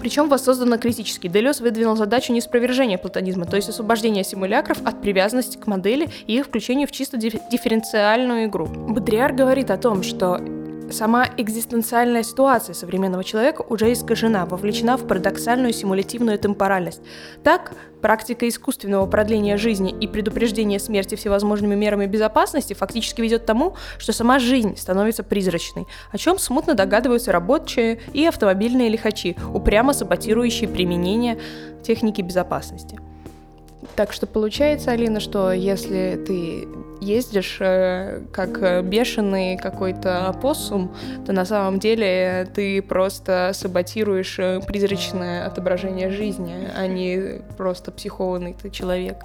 Причем 0.00 0.28
воссоздано 0.28 0.76
критически. 0.76 1.28
Делес 1.28 1.60
выдвинул 1.60 1.96
задачу 1.96 2.32
неспровержения 2.32 2.98
платонизма, 2.98 3.46
то 3.46 3.56
есть 3.56 3.70
освобождения 3.70 4.22
симулякров 4.22 4.78
от 4.84 5.00
привязанности 5.00 5.56
к 5.56 5.66
модели 5.66 6.10
и 6.26 6.36
их 6.36 6.46
включения 6.46 6.86
в 6.86 6.92
чисто 6.92 7.16
дифференциальную 7.16 8.46
игру. 8.46 8.66
Бодриар 8.66 9.32
говорит 9.32 9.70
о 9.70 9.78
том, 9.78 10.02
что 10.02 10.40
Сама 10.90 11.26
экзистенциальная 11.38 12.22
ситуация 12.22 12.74
современного 12.74 13.24
человека 13.24 13.62
уже 13.68 13.92
искажена, 13.92 14.46
вовлечена 14.46 14.96
в 14.96 15.06
парадоксальную 15.06 15.72
симулятивную 15.72 16.38
темпоральность. 16.38 17.00
Так, 17.42 17.72
практика 18.00 18.46
искусственного 18.48 19.06
продления 19.06 19.56
жизни 19.56 19.94
и 19.98 20.06
предупреждения 20.06 20.78
смерти 20.78 21.14
всевозможными 21.14 21.74
мерами 21.74 22.06
безопасности 22.06 22.74
фактически 22.74 23.22
ведет 23.22 23.42
к 23.42 23.46
тому, 23.46 23.74
что 23.98 24.12
сама 24.12 24.38
жизнь 24.38 24.76
становится 24.76 25.22
призрачной, 25.22 25.86
о 26.12 26.18
чем 26.18 26.38
смутно 26.38 26.74
догадываются 26.74 27.32
рабочие 27.32 28.00
и 28.12 28.26
автомобильные 28.26 28.88
лихачи, 28.88 29.36
упрямо 29.52 29.94
саботирующие 29.94 30.68
применение 30.68 31.40
техники 31.82 32.20
безопасности. 32.20 32.98
Так 33.96 34.12
что 34.12 34.26
получается, 34.26 34.90
Алина, 34.90 35.20
что 35.20 35.52
если 35.52 36.20
ты 36.26 36.68
ездишь 37.00 37.58
э, 37.60 38.22
как 38.32 38.62
э, 38.62 38.82
бешеный 38.82 39.56
какой-то 39.56 40.28
опоссум, 40.28 40.94
то 41.26 41.32
на 41.32 41.44
самом 41.44 41.78
деле 41.78 42.48
ты 42.54 42.82
просто 42.82 43.50
саботируешь 43.54 44.38
э, 44.38 44.60
призрачное 44.66 45.46
отображение 45.46 46.10
жизни, 46.10 46.68
а 46.76 46.86
не 46.86 47.42
просто 47.56 47.92
психованный 47.92 48.54
ты 48.54 48.70
человек. 48.70 49.22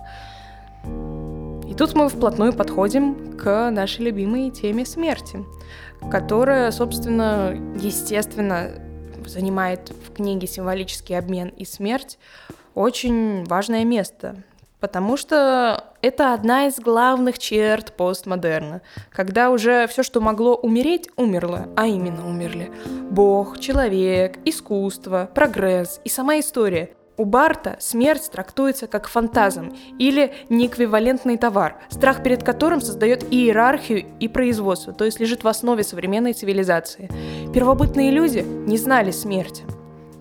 И 0.86 1.74
тут 1.74 1.96
мы 1.96 2.10
вплотную 2.10 2.54
подходим 2.54 3.38
к 3.38 3.70
нашей 3.72 4.06
любимой 4.06 4.50
теме 4.52 4.86
смерти, 4.86 5.44
которая, 6.12 6.72
собственно, 6.72 7.56
естественно, 7.76 8.72
занимает 9.26 9.92
в 9.92 10.14
книге 10.14 10.48
«Символический 10.48 11.18
обмен 11.18 11.50
и 11.50 11.66
смерть» 11.66 12.18
очень 12.80 13.44
важное 13.44 13.84
место, 13.84 14.38
Потому 14.80 15.18
что 15.18 15.84
это 16.02 16.34
одна 16.34 16.68
из 16.68 16.80
главных 16.80 17.38
черт 17.38 17.92
постмодерна, 17.98 18.82
когда 19.12 19.50
уже 19.50 19.88
все, 19.88 20.04
что 20.04 20.22
могло 20.22 20.56
умереть, 20.56 21.10
умерло, 21.18 21.68
а 21.76 21.86
именно 21.86 22.26
умерли. 22.26 22.72
Бог, 23.12 23.60
человек, 23.60 24.38
искусство, 24.46 25.30
прогресс 25.36 26.00
и 26.06 26.10
сама 26.10 26.40
история. 26.40 26.92
У 27.18 27.26
Барта 27.26 27.76
смерть 27.82 28.32
трактуется 28.32 28.88
как 28.88 29.10
фантазм 29.10 29.76
или 30.00 30.34
неэквивалентный 30.48 31.38
товар, 31.38 31.76
страх 31.90 32.24
перед 32.24 32.44
которым 32.44 32.80
создает 32.80 33.26
иерархию 33.34 34.06
и 34.22 34.30
производство, 34.30 34.94
то 34.94 35.04
есть 35.04 35.20
лежит 35.20 35.44
в 35.44 35.48
основе 35.50 35.84
современной 35.84 36.32
цивилизации. 36.32 37.10
Первобытные 37.54 38.12
люди 38.12 38.40
не 38.40 38.78
знали 38.78 39.12
смерти 39.12 39.66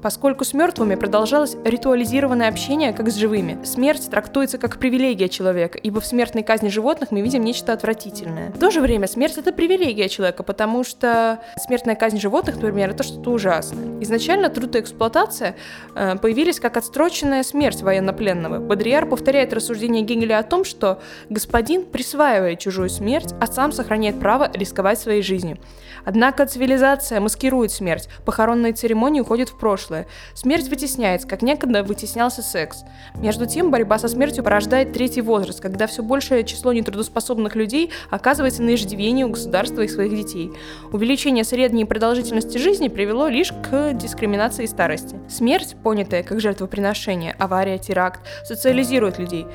поскольку 0.02 0.44
с 0.44 0.54
мертвыми 0.54 0.94
продолжалось 0.94 1.56
ритуализированное 1.64 2.48
общение, 2.48 2.92
как 2.92 3.10
с 3.10 3.16
живыми. 3.16 3.58
Смерть 3.64 4.08
трактуется 4.10 4.58
как 4.58 4.78
привилегия 4.78 5.28
человека, 5.28 5.78
ибо 5.78 6.00
в 6.00 6.06
смертной 6.06 6.42
казни 6.42 6.68
животных 6.68 7.10
мы 7.10 7.20
видим 7.20 7.42
нечто 7.42 7.72
отвратительное. 7.72 8.50
В 8.50 8.58
то 8.58 8.70
же 8.70 8.80
время 8.80 9.06
смерть— 9.06 9.36
это 9.36 9.52
привилегия 9.52 10.08
человека, 10.08 10.42
потому 10.42 10.84
что 10.84 11.40
смертная 11.56 11.94
казнь 11.94 12.18
животных, 12.18 12.56
например, 12.56 12.90
это 12.90 13.02
что-то 13.02 13.30
ужасное. 13.30 14.00
Изначально 14.00 14.48
труд 14.48 14.76
и 14.76 14.80
эксплуатация 14.80 15.56
э, 15.94 16.16
появились 16.16 16.60
как 16.60 16.76
отстроченная 16.76 17.42
смерть 17.42 17.82
военнопленного. 17.82 18.58
Бодрияр 18.58 19.06
повторяет 19.06 19.52
рассуждение 19.52 20.02
Гегеля 20.02 20.38
о 20.38 20.42
том, 20.42 20.64
что 20.64 21.00
господин 21.28 21.84
присваивает 21.84 22.58
чужую 22.58 22.88
смерть, 22.88 23.34
а 23.40 23.46
сам 23.46 23.72
сохраняет 23.72 24.20
право 24.20 24.50
рисковать 24.52 24.98
своей 24.98 25.22
жизнью. 25.22 25.58
Однако 26.04 26.46
цивилизация 26.46 27.20
маскирует 27.20 27.72
смерть, 27.72 28.08
похоронные 28.24 28.72
церемонии 28.72 29.20
уходят 29.20 29.48
в 29.48 29.58
прошлое. 29.58 29.87
Смерть 30.34 30.68
вытесняется, 30.68 31.26
как 31.26 31.42
некогда 31.42 31.82
вытеснялся 31.82 32.42
секс. 32.42 32.84
Между 33.14 33.46
тем, 33.46 33.70
борьба 33.70 33.98
со 33.98 34.08
смертью 34.08 34.44
порождает 34.44 34.92
третий 34.92 35.20
возраст, 35.20 35.60
когда 35.60 35.86
все 35.86 36.02
большее 36.02 36.44
число 36.44 36.72
нетрудоспособных 36.72 37.56
людей 37.56 37.90
оказывается 38.10 38.62
на 38.62 38.74
иждивении 38.74 39.24
у 39.24 39.30
государства 39.30 39.82
и 39.82 39.88
своих 39.88 40.14
детей. 40.14 40.50
Увеличение 40.92 41.44
средней 41.44 41.84
продолжительности 41.84 42.58
жизни 42.58 42.88
привело 42.88 43.28
лишь 43.28 43.52
к 43.52 43.92
дискриминации 43.94 44.66
старости. 44.66 45.16
Смерть, 45.28 45.76
понятая 45.82 46.22
как 46.22 46.40
жертвоприношение, 46.40 47.34
авария, 47.38 47.78
теракт, 47.78 48.20
социализирует 48.44 49.18
людей. 49.18 49.46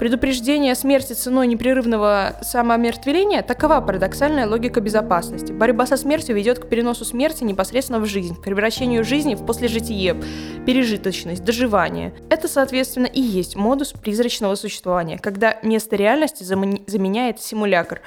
Предупреждение 0.00 0.74
смерти 0.74 1.12
ценой 1.12 1.46
непрерывного 1.46 2.38
самоомертвления– 2.40 3.42
такова 3.46 3.82
парадоксальная 3.82 4.48
логика 4.48 4.80
безопасности. 4.80 5.52
Борьба 5.52 5.84
со 5.84 5.98
смертью 5.98 6.34
ведет 6.34 6.58
к 6.58 6.70
переносу 6.70 7.04
смерти 7.04 7.44
непосредственно 7.44 8.00
в 8.00 8.06
жизнь, 8.06 8.34
к 8.34 8.42
превращению 8.42 9.04
жизни 9.04 9.34
в 9.34 9.44
послежитие, 9.44 10.16
пережиточность, 10.64 11.44
доживание. 11.44 12.14
Это, 12.30 12.48
соответственно, 12.48 13.04
и 13.04 13.20
есть 13.20 13.56
модус 13.56 13.92
призрачного 13.92 14.54
существования, 14.54 15.18
когда 15.18 15.58
место 15.62 15.96
реальности 15.96 16.44
заменяет 16.44 17.42
симулякр. 17.42 18.00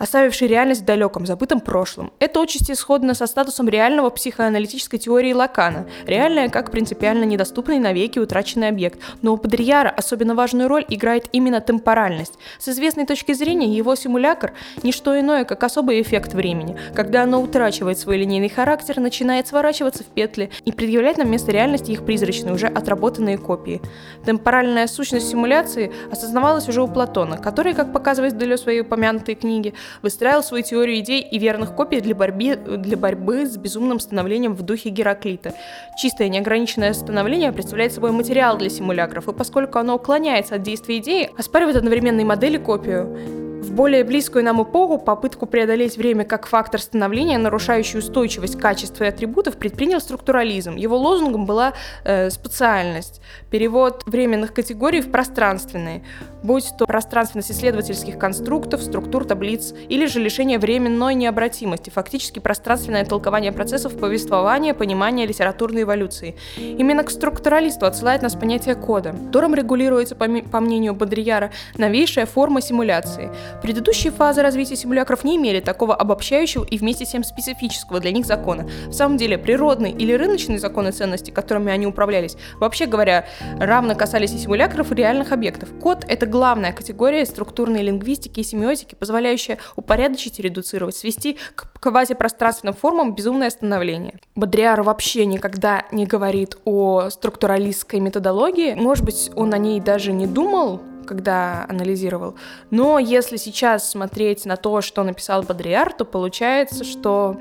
Оставивший 0.00 0.48
реальность 0.48 0.80
в 0.80 0.84
далеком, 0.86 1.26
забытом 1.26 1.60
прошлом. 1.60 2.10
Это 2.18 2.40
отчасти 2.40 2.72
сходно 2.72 3.14
со 3.14 3.26
статусом 3.26 3.68
реального 3.68 4.08
психоаналитической 4.08 4.98
теории 4.98 5.34
Лакана. 5.34 5.86
Реальное 6.06 6.48
как 6.48 6.70
принципиально 6.70 7.24
недоступный 7.24 7.78
навеки 7.78 8.18
утраченный 8.18 8.68
объект. 8.68 8.98
Но 9.20 9.34
у 9.34 9.36
Бодрияра 9.36 9.90
особенно 9.90 10.34
важную 10.34 10.68
роль 10.68 10.86
играет 10.88 11.28
именно 11.32 11.60
темпоральность. 11.60 12.32
С 12.58 12.68
известной 12.68 13.04
точки 13.04 13.34
зрения 13.34 13.76
его 13.76 13.94
симулятор– 13.94 14.54
не 14.82 14.90
что 14.90 15.18
иное, 15.20 15.44
как 15.44 15.62
особый 15.62 16.00
эффект 16.00 16.32
времени. 16.32 16.78
Когда 16.94 17.24
оно 17.24 17.42
утрачивает 17.42 17.98
свой 17.98 18.16
линейный 18.16 18.48
характер, 18.48 19.00
начинает 19.00 19.48
сворачиваться 19.48 20.02
в 20.02 20.06
петли 20.06 20.50
и 20.64 20.72
предъявлять 20.72 21.18
нам 21.18 21.26
вместо 21.26 21.52
реальности 21.52 21.90
их 21.90 22.06
призрачные, 22.06 22.54
уже 22.54 22.68
отработанные 22.68 23.36
копии. 23.36 23.82
Темпоральная 24.24 24.86
сущность 24.86 25.28
симуляции 25.28 25.92
осознавалась 26.10 26.68
уже 26.68 26.82
у 26.82 26.88
Платона, 26.88 27.36
который, 27.36 27.74
как 27.74 27.92
показывает 27.92 28.38
Делё 28.38 28.56
в 28.56 28.60
своей 28.60 28.80
упомянутой 28.80 29.34
книге, 29.34 29.74
выстраивал 30.02 30.42
свою 30.42 30.62
теорию 30.62 30.98
идей 31.00 31.20
и 31.20 31.38
верных 31.38 31.74
копий 31.74 32.00
для 32.00 32.14
борьбы, 32.14 32.56
для 32.56 32.96
борьбы 32.96 33.46
с 33.46 33.56
безумным 33.56 34.00
становлением 34.00 34.54
в 34.54 34.62
духе 34.62 34.90
Гераклита. 34.90 35.54
Чистое 35.96 36.28
неограниченное 36.28 36.92
становление 36.92 37.52
представляет 37.52 37.92
собой 37.92 38.12
материал 38.12 38.58
для 38.58 38.70
симулякров, 38.70 39.28
и 39.28 39.32
поскольку 39.32 39.78
оно 39.78 39.96
уклоняется 39.96 40.56
от 40.56 40.62
действия 40.62 40.98
идеи, 40.98 41.30
оспаривает 41.36 41.76
одновременно 41.76 42.20
и 42.20 42.24
модель 42.24 42.58
копию. 42.58 43.39
В 43.60 43.72
более 43.72 44.04
близкую 44.04 44.42
нам 44.42 44.62
эпоху 44.62 44.96
попытку 44.96 45.44
преодолеть 45.44 45.98
время 45.98 46.24
как 46.24 46.46
фактор 46.46 46.80
становления, 46.80 47.36
нарушающий 47.36 47.98
устойчивость 47.98 48.58
качества 48.58 49.04
и 49.04 49.08
атрибутов, 49.08 49.58
предпринял 49.58 50.00
структурализм. 50.00 50.76
Его 50.76 50.96
лозунгом 50.96 51.44
была 51.44 51.74
э, 52.04 52.30
специальность, 52.30 53.20
перевод 53.50 54.02
временных 54.06 54.54
категорий 54.54 55.02
в 55.02 55.10
пространственные, 55.10 56.02
будь 56.42 56.72
то 56.78 56.86
пространственность 56.86 57.52
исследовательских 57.52 58.18
конструктов, 58.18 58.82
структур, 58.82 59.26
таблиц, 59.26 59.74
или 59.90 60.06
же 60.06 60.20
лишение 60.20 60.58
временной 60.58 61.14
необратимости, 61.14 61.90
фактически 61.90 62.38
пространственное 62.38 63.04
толкование 63.04 63.52
процессов 63.52 63.94
повествования, 63.98 64.72
понимания 64.72 65.26
литературной 65.26 65.82
эволюции. 65.82 66.34
Именно 66.56 67.04
к 67.04 67.10
структуралисту 67.10 67.84
отсылает 67.84 68.22
нас 68.22 68.34
понятие 68.34 68.74
кода, 68.74 69.14
которым 69.26 69.54
регулируется, 69.54 70.16
по, 70.16 70.60
мнению 70.60 70.94
Бодрияра, 70.94 71.50
новейшая 71.76 72.24
форма 72.24 72.62
симуляции– 72.62 73.30
Предыдущие 73.62 74.12
фазы 74.12 74.42
развития 74.42 74.76
симулякров 74.76 75.24
не 75.24 75.36
имели 75.36 75.60
такого 75.60 75.94
обобщающего 75.94 76.64
и 76.64 76.78
вместе 76.78 77.04
с 77.04 77.10
тем 77.10 77.24
специфического 77.24 78.00
для 78.00 78.12
них 78.12 78.26
закона. 78.26 78.68
В 78.86 78.92
самом 78.92 79.16
деле, 79.16 79.38
природные 79.38 79.92
или 79.92 80.12
рыночные 80.12 80.58
законы 80.58 80.92
ценностей, 80.92 81.32
которыми 81.32 81.72
они 81.72 81.86
управлялись, 81.86 82.36
вообще 82.58 82.86
говоря, 82.86 83.26
равно 83.58 83.94
касались 83.94 84.32
и 84.32 84.38
симулякров, 84.38 84.92
и 84.92 84.94
реальных 84.94 85.32
объектов. 85.32 85.68
Код— 85.80 86.04
это 86.08 86.26
главная 86.26 86.72
категория 86.72 87.24
структурной 87.24 87.82
лингвистики 87.82 88.40
и 88.40 88.44
семиотики, 88.44 88.94
позволяющая 88.94 89.58
упорядочить 89.76 90.38
и 90.38 90.42
редуцировать, 90.42 90.96
свести 90.96 91.38
к 91.54 91.80
квазипространственным 91.80 92.74
формам 92.74 93.14
безумное 93.14 93.50
становление. 93.50 94.18
Бодриар 94.34 94.82
вообще 94.82 95.26
никогда 95.26 95.84
не 95.92 96.06
говорит 96.06 96.56
о 96.64 97.08
структуралистской 97.10 98.00
методологии. 98.00 98.74
Может 98.74 99.04
быть, 99.04 99.30
он 99.34 99.54
о 99.54 99.58
ней 99.58 99.80
даже 99.80 100.12
не 100.12 100.26
думал, 100.26 100.80
когда 101.10 101.66
анализировал. 101.68 102.36
Но 102.70 103.00
если 103.00 103.36
сейчас 103.36 103.90
смотреть 103.90 104.44
на 104.44 104.56
то, 104.56 104.80
что 104.80 105.02
написал 105.02 105.42
Бодриар, 105.42 105.92
то 105.92 106.04
получается, 106.04 106.84
что 106.84 107.36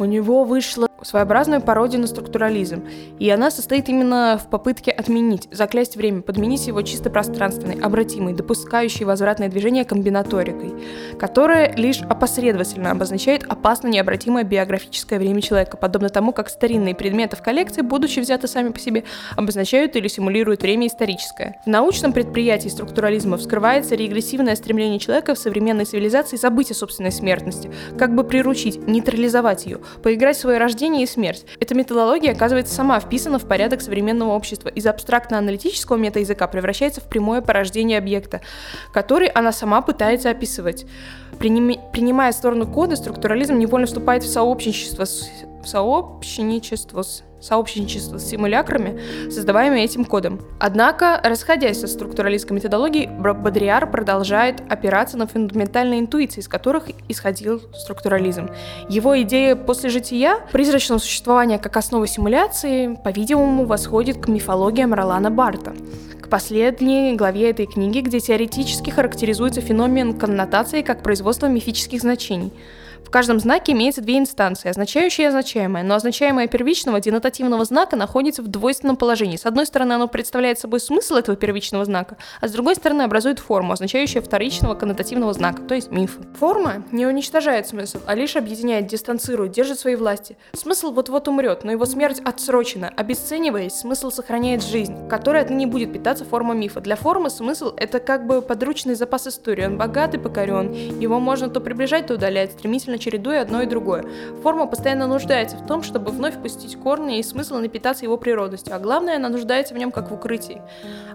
у 0.00 0.04
него 0.04 0.42
вышла 0.42 0.87
своеобразную 1.02 1.60
пародию 1.60 2.00
на 2.00 2.06
структурализм, 2.06 2.84
и 3.18 3.28
она 3.30 3.50
состоит 3.50 3.88
именно 3.88 4.40
в 4.42 4.48
попытке 4.48 4.90
отменить, 4.90 5.48
заклясть 5.50 5.96
время, 5.96 6.22
подменить 6.22 6.66
его 6.66 6.82
чисто 6.82 7.10
пространственной, 7.10 7.80
обратимой, 7.80 8.34
допускающей 8.34 9.04
возвратное 9.04 9.48
движение 9.48 9.84
комбинаторикой, 9.84 10.74
которая 11.18 11.74
лишь 11.76 12.00
опосредовательно 12.02 12.90
обозначает 12.90 13.44
опасно 13.48 13.88
необратимое 13.88 14.44
биографическое 14.44 15.18
время 15.18 15.40
человека, 15.40 15.76
подобно 15.76 16.08
тому, 16.08 16.32
как 16.32 16.48
старинные 16.48 16.94
предметы 16.94 17.36
в 17.36 17.42
коллекции, 17.42 17.82
будучи 17.82 18.20
взяты 18.20 18.48
сами 18.48 18.70
по 18.70 18.78
себе, 18.78 19.04
обозначают 19.36 19.96
или 19.96 20.08
симулируют 20.08 20.62
время 20.62 20.86
историческое. 20.86 21.60
В 21.64 21.68
научном 21.68 22.12
предприятии 22.12 22.68
структурализма 22.68 23.36
вскрывается 23.36 23.94
регрессивное 23.94 24.56
стремление 24.56 24.98
человека 24.98 25.34
в 25.34 25.38
современной 25.38 25.84
цивилизации 25.84 26.36
забыть 26.36 26.70
о 26.70 26.74
собственной 26.74 27.12
смертности, 27.12 27.70
как 27.98 28.14
бы 28.14 28.24
приручить, 28.24 28.86
нейтрализовать 28.86 29.66
ее, 29.66 29.78
поиграть 30.02 30.36
в 30.36 30.40
свое 30.40 30.58
рождение 30.58 30.87
рождение 30.88 31.04
и 31.04 31.06
смерть. 31.06 31.44
Эта 31.60 31.74
методология, 31.74 32.32
оказывается, 32.32 32.74
сама 32.74 32.98
вписана 32.98 33.38
в 33.38 33.46
порядок 33.46 33.82
современного 33.82 34.30
общества. 34.30 34.68
Из 34.68 34.86
абстрактно-аналитического 34.86 35.96
метаязыка 35.96 36.46
превращается 36.46 37.00
в 37.00 37.04
прямое 37.04 37.42
порождение 37.42 37.98
объекта, 37.98 38.40
который 38.92 39.28
она 39.28 39.52
сама 39.52 39.82
пытается 39.82 40.30
описывать. 40.30 40.86
Принимая 41.38 42.32
сторону 42.32 42.66
кода, 42.66 42.96
структурализм 42.96 43.58
невольно 43.58 43.86
вступает 43.86 44.22
в 44.22 44.28
сообщничество 44.28 45.04
в 45.04 45.68
сообщничество 45.68 47.02
с 47.02 47.22
сообщничество 47.40 48.18
с 48.18 48.26
симулякрами, 48.26 49.00
создаваемыми 49.30 49.80
этим 49.80 50.04
кодом. 50.04 50.40
Однако, 50.58 51.20
расходясь 51.22 51.80
со 51.80 51.86
структуралистской 51.86 52.56
методологией, 52.56 53.08
Бодриар 53.08 53.90
продолжает 53.90 54.60
опираться 54.68 55.16
на 55.16 55.26
фундаментальные 55.26 56.00
интуиции, 56.00 56.40
из 56.40 56.48
которых 56.48 56.84
исходил 57.08 57.62
структурализм. 57.74 58.50
Его 58.88 59.20
идея 59.22 59.56
после 59.56 59.90
жития 59.90 60.40
призрачного 60.52 60.98
существования 60.98 61.58
как 61.58 61.76
основы 61.76 62.06
симуляции, 62.08 62.98
по-видимому, 63.02 63.66
восходит 63.66 64.18
к 64.18 64.28
мифологиям 64.28 64.94
Ролана 64.94 65.30
Барта, 65.30 65.74
к 66.20 66.28
последней 66.28 67.14
главе 67.14 67.50
этой 67.50 67.66
книги, 67.66 68.00
где 68.00 68.20
теоретически 68.20 68.90
характеризуется 68.90 69.60
феномен 69.60 70.18
коннотации 70.18 70.82
как 70.82 71.02
производство 71.02 71.46
мифических 71.46 72.00
значений– 72.00 72.52
в 73.04 73.10
каждом 73.10 73.40
знаке 73.40 73.72
имеется 73.72 74.02
две 74.02 74.18
инстанции, 74.18 74.68
означающее 74.68 75.24
и 75.24 75.28
означаемое, 75.28 75.82
но 75.82 75.94
означаемое 75.94 76.46
первичного 76.46 77.00
денотативного 77.00 77.64
знака 77.64 77.96
находится 77.96 78.42
в 78.42 78.48
двойственном 78.48 78.96
положении. 78.96 79.36
С 79.36 79.46
одной 79.46 79.66
стороны, 79.66 79.94
оно 79.94 80.08
представляет 80.08 80.58
собой 80.58 80.80
смысл 80.80 81.14
этого 81.14 81.36
первичного 81.36 81.84
знака, 81.84 82.16
а 82.40 82.48
с 82.48 82.52
другой 82.52 82.74
стороны 82.74 83.02
образует 83.02 83.38
форму, 83.38 83.72
означающую 83.72 84.22
вторичного 84.22 84.74
коннотативного 84.74 85.32
знака, 85.32 85.62
то 85.62 85.74
есть 85.74 85.90
миф. 85.90 86.18
Форма 86.38 86.84
не 86.92 87.06
уничтожает 87.06 87.66
смысл, 87.66 87.98
а 88.06 88.14
лишь 88.14 88.36
объединяет, 88.36 88.86
дистанцирует, 88.86 89.52
держит 89.52 89.78
свои 89.78 89.96
власти. 89.96 90.36
Смысл 90.52 90.92
вот-вот 90.92 91.28
умрет, 91.28 91.64
но 91.64 91.72
его 91.72 91.86
смерть 91.86 92.20
отсрочена. 92.24 92.92
Обесцениваясь, 92.96 93.74
смысл 93.74 94.10
сохраняет 94.10 94.62
жизнь, 94.62 95.08
которая 95.08 95.44
отныне 95.44 95.66
будет 95.66 95.92
питаться 95.92 96.24
форма 96.24 96.54
мифа. 96.54 96.80
Для 96.80 96.96
формы 96.96 97.30
смысл— 97.30 97.72
это 97.76 98.00
как 98.00 98.26
бы 98.26 98.42
подручный 98.42 98.94
запас 98.94 99.26
истории. 99.26 99.64
Он 99.64 99.78
богат 99.78 100.14
и 100.14 100.18
покорен. 100.18 100.72
Его 101.00 101.20
можно 101.20 101.48
то 101.48 101.60
приближать, 101.60 102.08
то 102.08 102.14
удалять, 102.14 102.52
стремительно 102.52 102.87
стремительно 102.88 102.98
чередуя 102.98 103.42
одно 103.42 103.62
и 103.62 103.66
другое. 103.66 104.04
Форма 104.42 104.66
постоянно 104.66 105.06
нуждается 105.06 105.56
в 105.56 105.66
том, 105.66 105.82
чтобы 105.82 106.10
вновь 106.10 106.40
пустить 106.40 106.76
корни 106.76 107.18
и 107.18 107.22
смысл 107.22 107.56
напитаться 107.56 108.04
его 108.04 108.16
природностью, 108.16 108.74
а 108.74 108.78
главное, 108.78 109.16
она 109.16 109.28
нуждается 109.28 109.74
в 109.74 109.78
нем 109.78 109.90
как 109.90 110.10
в 110.10 110.14
укрытии. 110.14 110.62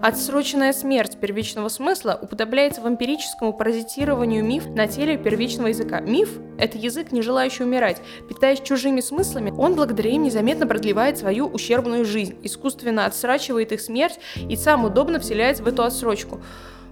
Отсроченная 0.00 0.72
смерть 0.72 1.18
первичного 1.18 1.68
смысла 1.68 2.18
уподобляется 2.20 2.80
вампирическому 2.80 3.52
паразитированию 3.52 4.44
миф 4.44 4.66
на 4.66 4.86
теле 4.86 5.16
первичного 5.16 5.68
языка. 5.68 6.00
Миф— 6.00 6.38
это 6.58 6.78
язык, 6.78 7.12
не 7.12 7.22
желающий 7.22 7.64
умирать. 7.64 8.00
Питаясь 8.28 8.60
чужими 8.60 9.00
смыслами, 9.00 9.52
он 9.56 9.74
благодаря 9.74 10.10
им 10.10 10.22
незаметно 10.22 10.66
продлевает 10.66 11.18
свою 11.18 11.46
ущербную 11.46 12.04
жизнь, 12.04 12.36
искусственно 12.42 13.06
отсрачивает 13.06 13.72
их 13.72 13.80
смерть 13.80 14.20
и 14.48 14.56
сам 14.56 14.84
удобно 14.84 15.18
вселяется 15.18 15.62
в 15.62 15.68
эту 15.68 15.82
отсрочку. 15.82 16.40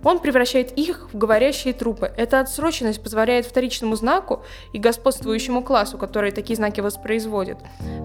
Он 0.05 0.19
превращает 0.19 0.73
их 0.77 1.09
в 1.12 1.19
говорящие 1.19 1.75
трупы. 1.75 2.12
Эта 2.17 2.41
отсроченность 2.41 3.03
позволяет 3.03 3.47
вторичному 3.47 3.95
знаку 3.95 4.43
и 4.73 4.79
господствующему 4.79 5.62
классу, 5.62 5.97
который 5.97 6.33
такие 6.33 6.57
знаки 6.57 6.81
воспроизводит, 6.81 7.59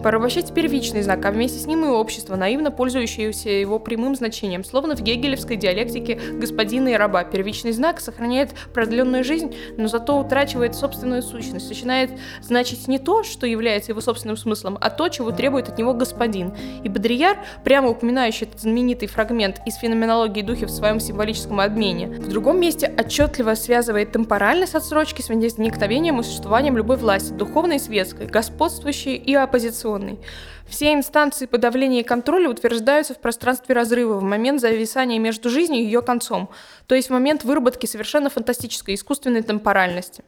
порабощать 0.04 0.54
первичный 0.54 1.02
знак, 1.02 1.26
а 1.26 1.32
вместе 1.32 1.60
с 1.60 1.66
ним 1.66 1.86
и 1.86 1.88
общество, 1.88 2.36
наивно 2.36 2.72
пользующееся 2.72 3.50
его 3.50 3.80
прямым 3.80 4.16
значением, 4.16 4.64
словно 4.64 4.96
в 4.96 5.02
гегелевской 5.02 5.56
диалектике 5.56 6.20
господина 6.34 6.90
и 6.90 6.94
раба. 6.94 7.24
Первичный 7.24 7.72
знак 7.72 8.00
сохраняет 8.00 8.52
продленную 8.74 9.24
жизнь, 9.24 9.56
но 9.78 9.88
зато 9.88 10.18
утрачивает 10.20 10.76
собственную 10.76 11.24
сущность, 11.24 11.70
начинает 11.70 12.12
значить 12.42 12.88
не 12.88 13.00
то, 13.00 13.24
что 13.24 13.48
является 13.48 13.92
его 13.92 14.02
собственным 14.02 14.38
смыслом, 14.38 14.78
а 14.80 14.90
то, 14.90 15.10
чего 15.10 15.32
требует 15.32 15.70
от 15.70 15.78
него 15.78 15.94
господин. 15.94 16.54
И 16.84 16.90
Бодрияр, 16.90 17.38
прямо 17.64 17.90
упоминающий 17.90 18.46
этот 18.46 18.62
знаменитый 18.62 19.08
фрагмент 19.08 19.62
из 19.66 19.76
феноменологии 19.76 20.42
духи 20.42 20.66
в 20.66 20.70
своем 20.70 21.00
символическом 21.00 21.60
обмене, 21.60 21.87
изменения. 21.88 22.08
В 22.08 22.30
другом 22.30 22.60
месте 22.60 22.94
отчетливо 22.98 23.56
связывает 23.56 24.12
темпоральность 24.12 24.76
отсрочки 24.76 25.22
с 25.22 25.30
возникновением 25.30 26.20
и 26.20 26.24
существованием 26.24 26.78
любой 26.78 26.98
власти, 26.98 27.32
духовной 27.34 27.78
и 27.78 27.80
светской, 27.80 28.28
господствующей 28.28 29.16
и 29.16 29.34
оппозиционной. 29.34 30.20
Все 30.68 30.94
инстанции 30.94 31.46
подавления 31.46 32.02
и 32.02 32.04
контроля 32.04 32.50
утверждаются 32.50 33.14
в 33.14 33.20
пространстве 33.20 33.74
разрыва 33.74 34.16
в 34.16 34.24
момент 34.24 34.60
зависания 34.60 35.20
между 35.20 35.50
жизнью 35.50 35.82
и 35.82 35.86
ее 35.86 36.02
концом, 36.02 36.50
то 36.88 36.96
есть 36.96 37.10
в 37.10 37.14
момент 37.14 37.44
выработки 37.44 37.86
совершенно 37.86 38.30
фантастической 38.30 38.96
искусственной 38.96 39.44
темпоральности. 39.44 40.24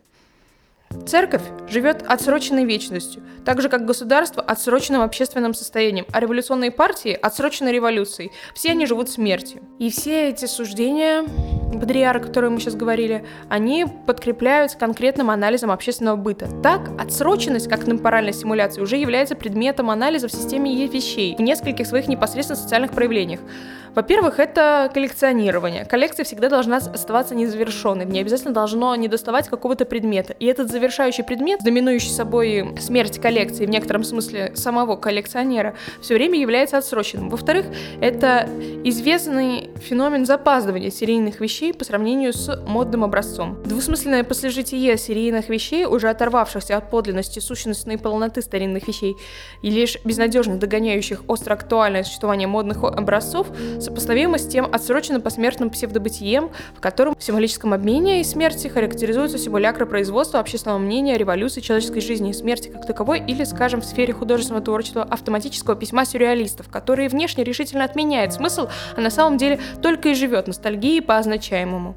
Церковь 1.06 1.44
живет 1.68 2.04
отсроченной 2.08 2.66
вечностью, 2.66 3.24
так 3.46 3.62
же 3.62 3.70
как 3.70 3.86
государство 3.86 4.42
отсроченным 4.42 5.02
общественным 5.02 5.54
состоянием, 5.54 6.06
а 6.12 6.20
революционные 6.20 6.72
партии 6.72 7.12
отсроченной 7.12 7.72
революцией. 7.72 8.32
Все 8.54 8.72
они 8.72 8.86
живут 8.86 9.10
смертью. 9.10 9.62
И 9.78 9.90
все 9.92 10.30
эти 10.30 10.46
суждения 10.46 11.24
Бодриара, 11.24 12.20
о 12.20 12.22
котором 12.22 12.54
мы 12.54 12.60
сейчас 12.60 12.76
говорили, 12.76 13.24
они 13.50 13.86
подкрепляются 14.08 14.78
конкретным 14.78 15.30
анализом 15.30 15.72
общественного 15.72 16.16
быта. 16.16 16.50
Так, 16.64 16.90
отсроченность 17.00 17.70
как 17.70 17.86
темпоральная 17.86 18.34
симуляция 18.34 18.82
уже 18.82 18.98
является 18.98 19.36
предметом 19.36 19.90
анализа 19.92 20.28
в 20.28 20.32
системе 20.32 20.88
вещей 20.88 21.36
в 21.36 21.42
нескольких 21.42 21.86
своих 21.86 22.08
непосредственно 22.08 22.60
социальных 22.60 22.92
проявлениях. 22.92 23.40
Во-первых, 23.96 24.40
это 24.40 24.90
коллекционирование. 24.94 25.86
Коллекция 25.86 26.24
всегда 26.24 26.50
должна 26.50 26.78
оставаться 26.78 27.36
незавершенной. 27.36 28.06
В 28.06 28.20
обязательно 28.20 28.54
должно 28.54 28.96
не 28.96 29.08
доставать 29.08 29.48
какого-то 29.48 29.86
предмета. 29.86 30.34
И 30.40 30.46
этот 30.46 30.70
завершающий 30.70 31.24
предмет, 31.24 31.62
доминующий 31.64 32.12
собой 32.12 32.76
смерть 32.80 33.20
коллекции, 33.20 33.66
в 33.66 33.70
некотором 33.70 34.04
смысле 34.04 34.52
самого 34.56 34.96
коллекционера, 34.96 35.76
все 36.02 36.16
время 36.16 36.40
является 36.40 36.78
отсроченным. 36.78 37.30
Во-вторых, 37.30 37.66
это 38.02 38.48
известный 38.84 39.70
феномен 39.78 40.26
запаздывания 40.26 40.92
серийных 40.92 41.40
вещей 41.40 41.74
по 41.74 41.86
сравнению 41.86 42.34
с 42.34 42.62
модным 42.68 43.04
образцом. 43.04 43.62
Двусмысленное 43.64 44.24
послежитие 44.24 44.98
серийных 44.98 45.50
вещей, 45.50 45.86
уже 45.86 46.10
оторвавшихся 46.10 46.78
от 46.78 46.90
подлинности 46.90 47.40
сущностной 47.40 47.98
полноты 47.98 48.42
старинных 48.42 48.88
вещей 48.88 49.16
и 49.62 49.70
лишь 49.70 49.98
безнадежно 50.04 50.58
догоняющих 50.58 51.24
остро 51.28 51.54
актуальное 51.54 52.04
существование 52.04 52.48
модных 52.48 52.84
образцов, 52.84 53.48
сопоставимо 53.80 54.38
с 54.38 54.48
тем 54.48 54.66
отсроченным 54.72 55.22
посмертным 55.22 55.70
псевдобытием, 55.70 56.52
в 56.76 56.80
котором 56.80 57.16
в 57.16 57.24
символическом 57.24 57.74
обмене 57.74 58.22
и 58.22 58.24
смерти 58.24 58.68
характеризуются 58.68 59.38
симулякры 59.38 59.86
производства 59.86 60.40
общественного 60.40 60.80
мнения, 60.80 61.18
революции, 61.18 61.62
человеческой 61.62 62.02
жизни 62.02 62.32
и 62.32 62.34
смерти 62.34 62.70
как 62.70 62.86
таковой, 62.86 63.24
или, 63.26 63.44
скажем, 63.44 63.82
в 63.82 63.86
сфере 63.86 64.14
художественного 64.14 64.64
творчества 64.64 65.04
автоматического 65.04 65.76
письма 65.76 66.06
сюрреалистов, 66.06 66.70
которые 66.70 67.10
внешне 67.10 67.44
решительно 67.44 67.84
отменяет 67.84 68.34
смысл, 68.34 68.68
а 68.96 69.02
на 69.02 69.10
самом 69.10 69.38
деле 69.38 69.60
только 69.82 70.10
и 70.10 70.14
живет 70.14 70.48
ностальгией 70.48 71.02
по 71.02 71.18
означаемому. 71.18 71.96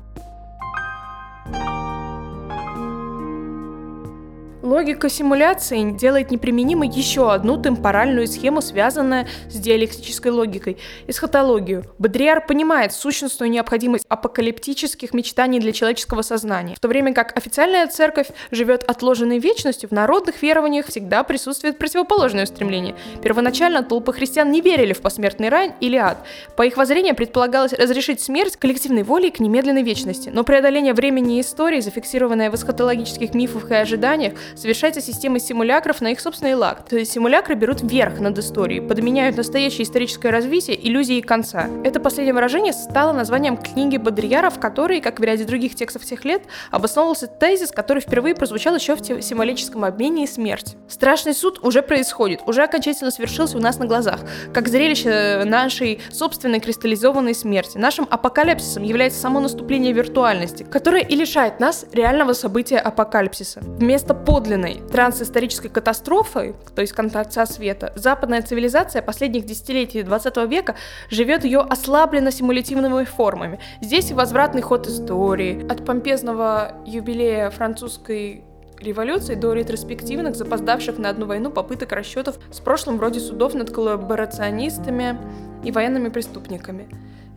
Логика 4.63 5.09
симуляции 5.09 5.91
делает 5.91 6.31
неприменимой 6.31 6.89
еще 6.89 7.33
одну 7.33 7.61
темпоральную 7.61 8.29
схему, 8.29 8.63
связанную 8.63 9.27
с 9.51 9.55
диалектической 9.55 10.31
логикой– 10.31 10.79
эсхатологию. 11.09 11.85
Бодриар 11.99 12.47
понимает 12.47 12.93
сущностную 12.93 13.51
необходимость 13.51 14.07
апокалиптических 14.09 15.15
мечтаний 15.15 15.59
для 15.59 15.73
человеческого 15.73 16.23
сознания, 16.23 16.77
в 16.77 16.81
то 16.81 16.87
время 16.87 17.13
как 17.13 17.37
официальная 17.37 17.89
церковь 17.89 18.29
живет 18.53 18.85
отложенной 18.85 19.41
вечностью, 19.41 19.89
в 19.89 19.93
народных 19.93 20.41
верованиях 20.43 20.87
всегда 20.87 21.25
присутствует 21.25 21.79
противоположное 21.79 22.45
устремление. 22.45 22.95
Первоначально 23.21 23.83
толпы 23.83 24.13
христиан 24.13 24.53
не 24.53 24.61
верили 24.61 24.93
в 24.93 25.01
посмертный 25.01 25.49
рай 25.49 25.73
или 25.81 25.97
ад. 25.97 26.19
По 26.57 26.63
их 26.63 26.77
воззрению 26.77 27.17
предполагалось 27.17 27.73
разрешить 27.73 28.21
смерть 28.21 28.55
коллективной 28.57 29.03
волей 29.03 29.33
к 29.33 29.41
немедленной 29.41 29.83
вечности, 29.83 30.31
но 30.33 30.45
преодоление 30.45 30.95
времени 30.95 31.39
и 31.39 31.41
истории, 31.41 31.81
зафиксированное 31.81 32.49
в 32.49 32.55
эсхатологических 32.55 33.35
мифах 33.35 33.73
и 33.73 33.75
ожиданиях, 33.75 34.35
совершается 34.57 35.01
системой 35.01 35.41
симулякров 35.41 36.01
на 36.01 36.13
их 36.13 36.21
собственный 36.21 36.55
лак. 36.55 36.85
То 36.89 36.97
есть 36.97 37.13
симулякры 37.13 37.55
берут 37.55 37.83
верх 37.83 38.21
над 38.21 38.39
историей, 38.39 38.81
подменяют 38.81 39.37
настоящее 39.37 39.85
историческое 39.85 40.31
развитие 40.31 40.79
иллюзией 40.87 41.23
конца. 41.23 41.69
Это 41.85 42.01
последнее 42.01 42.35
выражение 42.35 42.73
стало 42.73 43.13
названием 43.13 43.57
книги 43.57 43.97
Бодрияра, 43.97 44.51
в 44.51 44.59
которой, 44.59 45.01
как 45.01 45.21
в 45.21 45.23
ряде 45.23 45.45
других 45.45 45.75
текстов 45.75 46.05
тех 46.05 46.25
лет, 46.25 46.43
обосновывался 46.71 47.27
тезис, 47.27 47.71
который 47.71 48.01
впервые 48.01 48.35
прозвучал 48.35 48.75
еще 48.75 48.95
в 48.95 49.03
символическом 49.23 49.85
обмене 49.85 50.25
и 50.25 50.27
смерти. 50.27 50.77
Страшный 50.89 51.35
суд 51.35 51.59
уже 51.63 51.83
происходит, 51.83 52.41
уже 52.47 52.63
окончательно 52.63 53.11
свершился 53.11 53.57
у 53.57 53.61
нас 53.61 53.79
на 53.79 53.87
глазах, 53.87 54.21
как 54.53 54.69
зрелище 54.69 55.45
нашей 55.45 56.01
собственной 56.11 56.61
кристаллизованной 56.61 57.35
смерти. 57.35 57.79
Нашим 57.79 58.07
апокалипсисом 58.11 58.83
является 58.83 59.21
само 59.21 59.41
наступление 59.41 59.93
виртуальности, 59.93 60.63
которое 60.63 61.03
и 61.03 61.17
лишает 61.17 61.61
нас 61.61 61.87
реального 61.93 62.33
события 62.33 62.79
апокалипсиса. 62.79 63.61
Вместо 63.63 64.15
под 64.15 64.42
подлинной 64.43 64.83
трансисторической 64.91 65.71
катастрофой, 65.71 66.57
то 66.75 66.81
есть 66.81 66.93
конца 66.93 67.25
света, 67.47 67.93
западная 67.95 68.43
цивилизация 68.43 69.01
последних 69.01 69.47
десятилетий 69.47 70.03
20 70.03 70.37
века 70.49 70.75
живет 71.11 71.45
ее 71.45 71.61
ослабленно 71.61 72.33
симулятивными 72.33 73.05
формами. 73.05 73.61
Здесь 73.81 74.11
и 74.11 74.15
возвратный 74.15 74.63
ход 74.63 74.89
истории. 74.89 75.65
От 75.71 75.85
помпезного 75.85 76.73
юбилея 76.85 77.51
французской 77.51 78.43
революции 78.81 79.37
до 79.37 79.53
ретроспективных, 79.53 80.35
запоздавших 80.35 80.99
на 80.99 81.11
одну 81.11 81.27
войну 81.27 81.51
попыток 81.51 81.93
расчетов 81.93 82.37
с 82.51 82.59
прошлым 82.59 82.97
вроде 82.97 83.21
судов 83.21 83.55
над 83.55 83.71
коллаборационистами 83.71 85.19
и 85.63 85.71
военными 85.71 86.09
преступниками. 86.09 86.89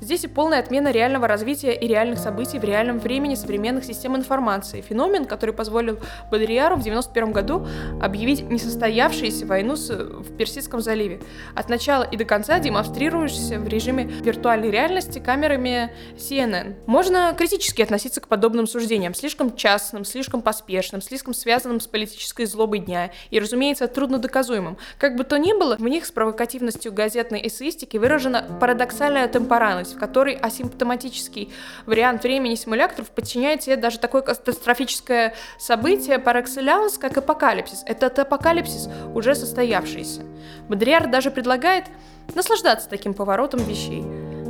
Здесь 0.02 0.26
и 0.26 0.28
полная 0.28 0.60
отмена 0.60 0.92
реального 0.92 1.28
развития 1.28 1.74
и 1.74 1.88
реальных 1.88 2.20
событий 2.20 2.60
в 2.60 2.64
реальном 2.64 3.00
времени 3.00 3.36
современных 3.36 3.86
систем 3.86 4.16
информации. 4.16 4.82
Феномен, 4.82 5.26
который 5.26 5.56
позволил 5.56 6.00
Бодрияру 6.30 6.76
в 6.76 6.80
1991 6.80 7.32
году 7.32 7.68
объявить 8.02 8.50
несостоявшуюся 8.50 9.46
войну 9.46 9.76
в 9.76 10.36
Персидском 10.38 10.82
заливе. 10.82 11.22
От 11.56 11.70
начала 11.70 12.04
и 12.04 12.18
до 12.18 12.26
конца 12.26 12.60
демонстрируешься 12.60 13.58
в 13.58 13.68
режиме 13.68 14.04
виртуальной 14.04 14.70
реальности 14.70 15.20
камерами 15.20 15.92
CNN. 16.18 16.76
Можно 16.88 17.34
критически 17.38 17.82
относиться 17.82 18.20
к 18.20 18.28
подобным 18.28 18.68
суждениям, 18.68 19.14
слишком 19.14 19.56
частным, 19.56 20.04
слишком 20.04 20.42
поспешным, 20.42 21.02
слишком 21.02 21.34
связанным 21.34 21.80
с 21.80 21.88
политической 21.88 22.46
злобой 22.46 22.80
дня 22.80 23.12
и, 23.30 23.40
разумеется, 23.40 23.88
трудно 23.88 24.18
доказуемым. 24.18 24.78
Как 24.98 25.16
бы 25.16 25.24
то 25.24 25.38
ни 25.38 25.54
было, 25.54 25.78
в 25.78 25.88
них 25.88 26.06
с 26.06 26.12
провокативностью 26.12 26.92
газетной 26.92 27.48
эссеистики 27.48 27.98
выражена 27.98 28.46
парадоксальная 28.60 29.28
темпоральность, 29.28 29.85
в 29.94 30.00
которой 30.00 30.36
асимптоматический 30.36 31.52
вариант 31.86 32.24
времени 32.24 32.56
симуляторов 32.56 33.10
подчиняет 33.10 33.64
себе 33.64 33.76
даже 33.76 34.00
такое 34.00 34.22
катастрофическое 34.22 35.34
событие 35.58 36.18
par 36.18 36.44
excellence, 36.44 37.00
как 37.00 37.18
апокалипсис. 37.18 37.84
Этот 37.86 38.18
апокалипсис 38.20 38.90
уже 39.14 39.36
состоявшийся. 39.36 40.22
Бодриар 40.70 41.08
даже 41.08 41.32
предлагает 41.32 41.86
наслаждаться 42.34 42.90
таким 42.90 43.14
поворотом 43.14 43.62
вещей. 43.62 44.04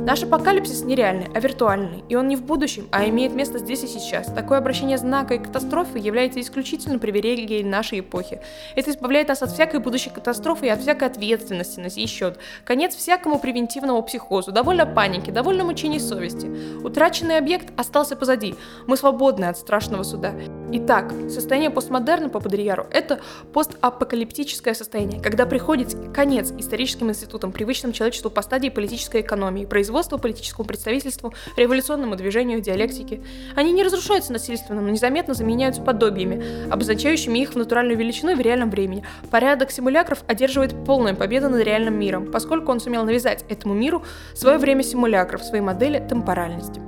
Наш 0.06 0.22
апокалипсис 0.22 0.84
нереальный, 0.84 1.26
а 1.34 1.40
виртуальный, 1.40 2.04
и 2.08 2.14
он 2.14 2.28
не 2.28 2.36
в 2.36 2.42
будущем, 2.44 2.86
а 2.92 3.08
имеет 3.08 3.34
место 3.34 3.58
здесь 3.58 3.82
и 3.82 3.88
сейчас. 3.88 4.28
Такое 4.28 4.58
обращение 4.58 4.98
знака 4.98 5.34
и 5.34 5.38
катастрофы 5.38 5.98
является 5.98 6.40
исключительно 6.40 7.00
привилегией 7.00 7.64
нашей 7.64 7.98
эпохи. 7.98 8.40
Это 8.76 8.92
избавляет 8.92 9.26
нас 9.26 9.42
от 9.42 9.50
всякой 9.50 9.80
будущей 9.80 10.10
катастрофы 10.10 10.66
и 10.66 10.68
от 10.68 10.80
всякой 10.80 11.08
ответственности 11.08 11.80
на 11.80 11.90
сей 11.90 12.06
счет. 12.06 12.38
Конец 12.64 12.94
всякому 12.94 13.40
превентивному 13.40 14.00
психозу, 14.04 14.52
довольно 14.52 14.86
паники, 14.86 15.32
довольно 15.32 15.64
мучений 15.64 15.98
совести. 15.98 16.48
Утраченный 16.84 17.38
объект 17.38 17.76
остался 17.76 18.14
позади. 18.14 18.54
Мы 18.86 18.96
свободны 18.96 19.46
от 19.46 19.58
страшного 19.58 20.04
суда. 20.04 20.34
Итак, 20.72 21.14
состояние 21.28 21.70
постмодерна 21.70 22.28
по 22.28 22.40
Бодрияру– 22.40 22.86
это 22.90 23.20
постапокалиптическое 23.52 24.74
состояние, 24.74 25.22
когда 25.22 25.46
приходит 25.46 25.94
конец 26.12 26.52
историческим 26.58 27.08
институтам, 27.08 27.52
привычным 27.52 27.92
человечеству 27.92 28.30
по 28.30 28.42
стадии 28.42 28.68
политической 28.68 29.20
экономии, 29.20 29.64
производства 29.64 30.18
политическому 30.18 30.66
представительству, 30.66 31.32
революционному 31.56 32.16
движению, 32.16 32.60
диалектике. 32.60 33.22
Они 33.54 33.70
не 33.70 33.84
разрушаются 33.84 34.32
насильственно, 34.32 34.80
но 34.80 34.90
незаметно 34.90 35.34
заменяются 35.34 35.82
подобиями, 35.82 36.68
обозначающими 36.68 37.38
их 37.38 37.52
в 37.52 37.56
натуральную 37.56 37.96
величину 37.96 38.34
в 38.34 38.40
реальном 38.40 38.70
времени. 38.70 39.04
Порядок 39.30 39.70
симулякров 39.70 40.24
одерживает 40.26 40.74
полную 40.84 41.14
победу 41.14 41.48
над 41.48 41.62
реальным 41.62 41.96
миром, 41.96 42.32
поскольку 42.32 42.72
он 42.72 42.80
сумел 42.80 43.04
навязать 43.04 43.44
этому 43.48 43.74
миру 43.74 44.02
свое 44.34 44.58
время 44.58 44.82
симулякров, 44.82 45.44
своей 45.44 45.62
модели 45.62 46.04
темпоральности. 46.08 46.80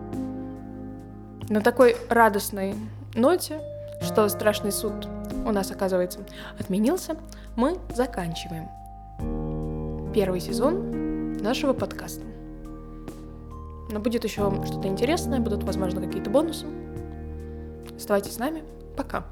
На 1.48 1.60
такой 1.60 1.96
радостной 2.10 2.74
ноте, 3.18 3.60
что 4.00 4.28
страшный 4.28 4.72
суд 4.72 5.08
у 5.46 5.52
нас, 5.52 5.70
оказывается, 5.70 6.20
отменился, 6.58 7.16
мы 7.56 7.78
заканчиваем 7.94 8.68
первый 10.12 10.40
сезон 10.40 11.32
нашего 11.38 11.72
подкаста. 11.72 12.24
Но 13.90 14.00
будет 14.00 14.24
еще 14.24 14.50
что-то 14.66 14.88
интересное, 14.88 15.40
будут, 15.40 15.64
возможно, 15.64 16.00
какие-то 16.00 16.30
бонусы. 16.30 16.66
Оставайтесь 17.96 18.34
с 18.34 18.38
нами. 18.38 18.62
Пока. 18.96 19.24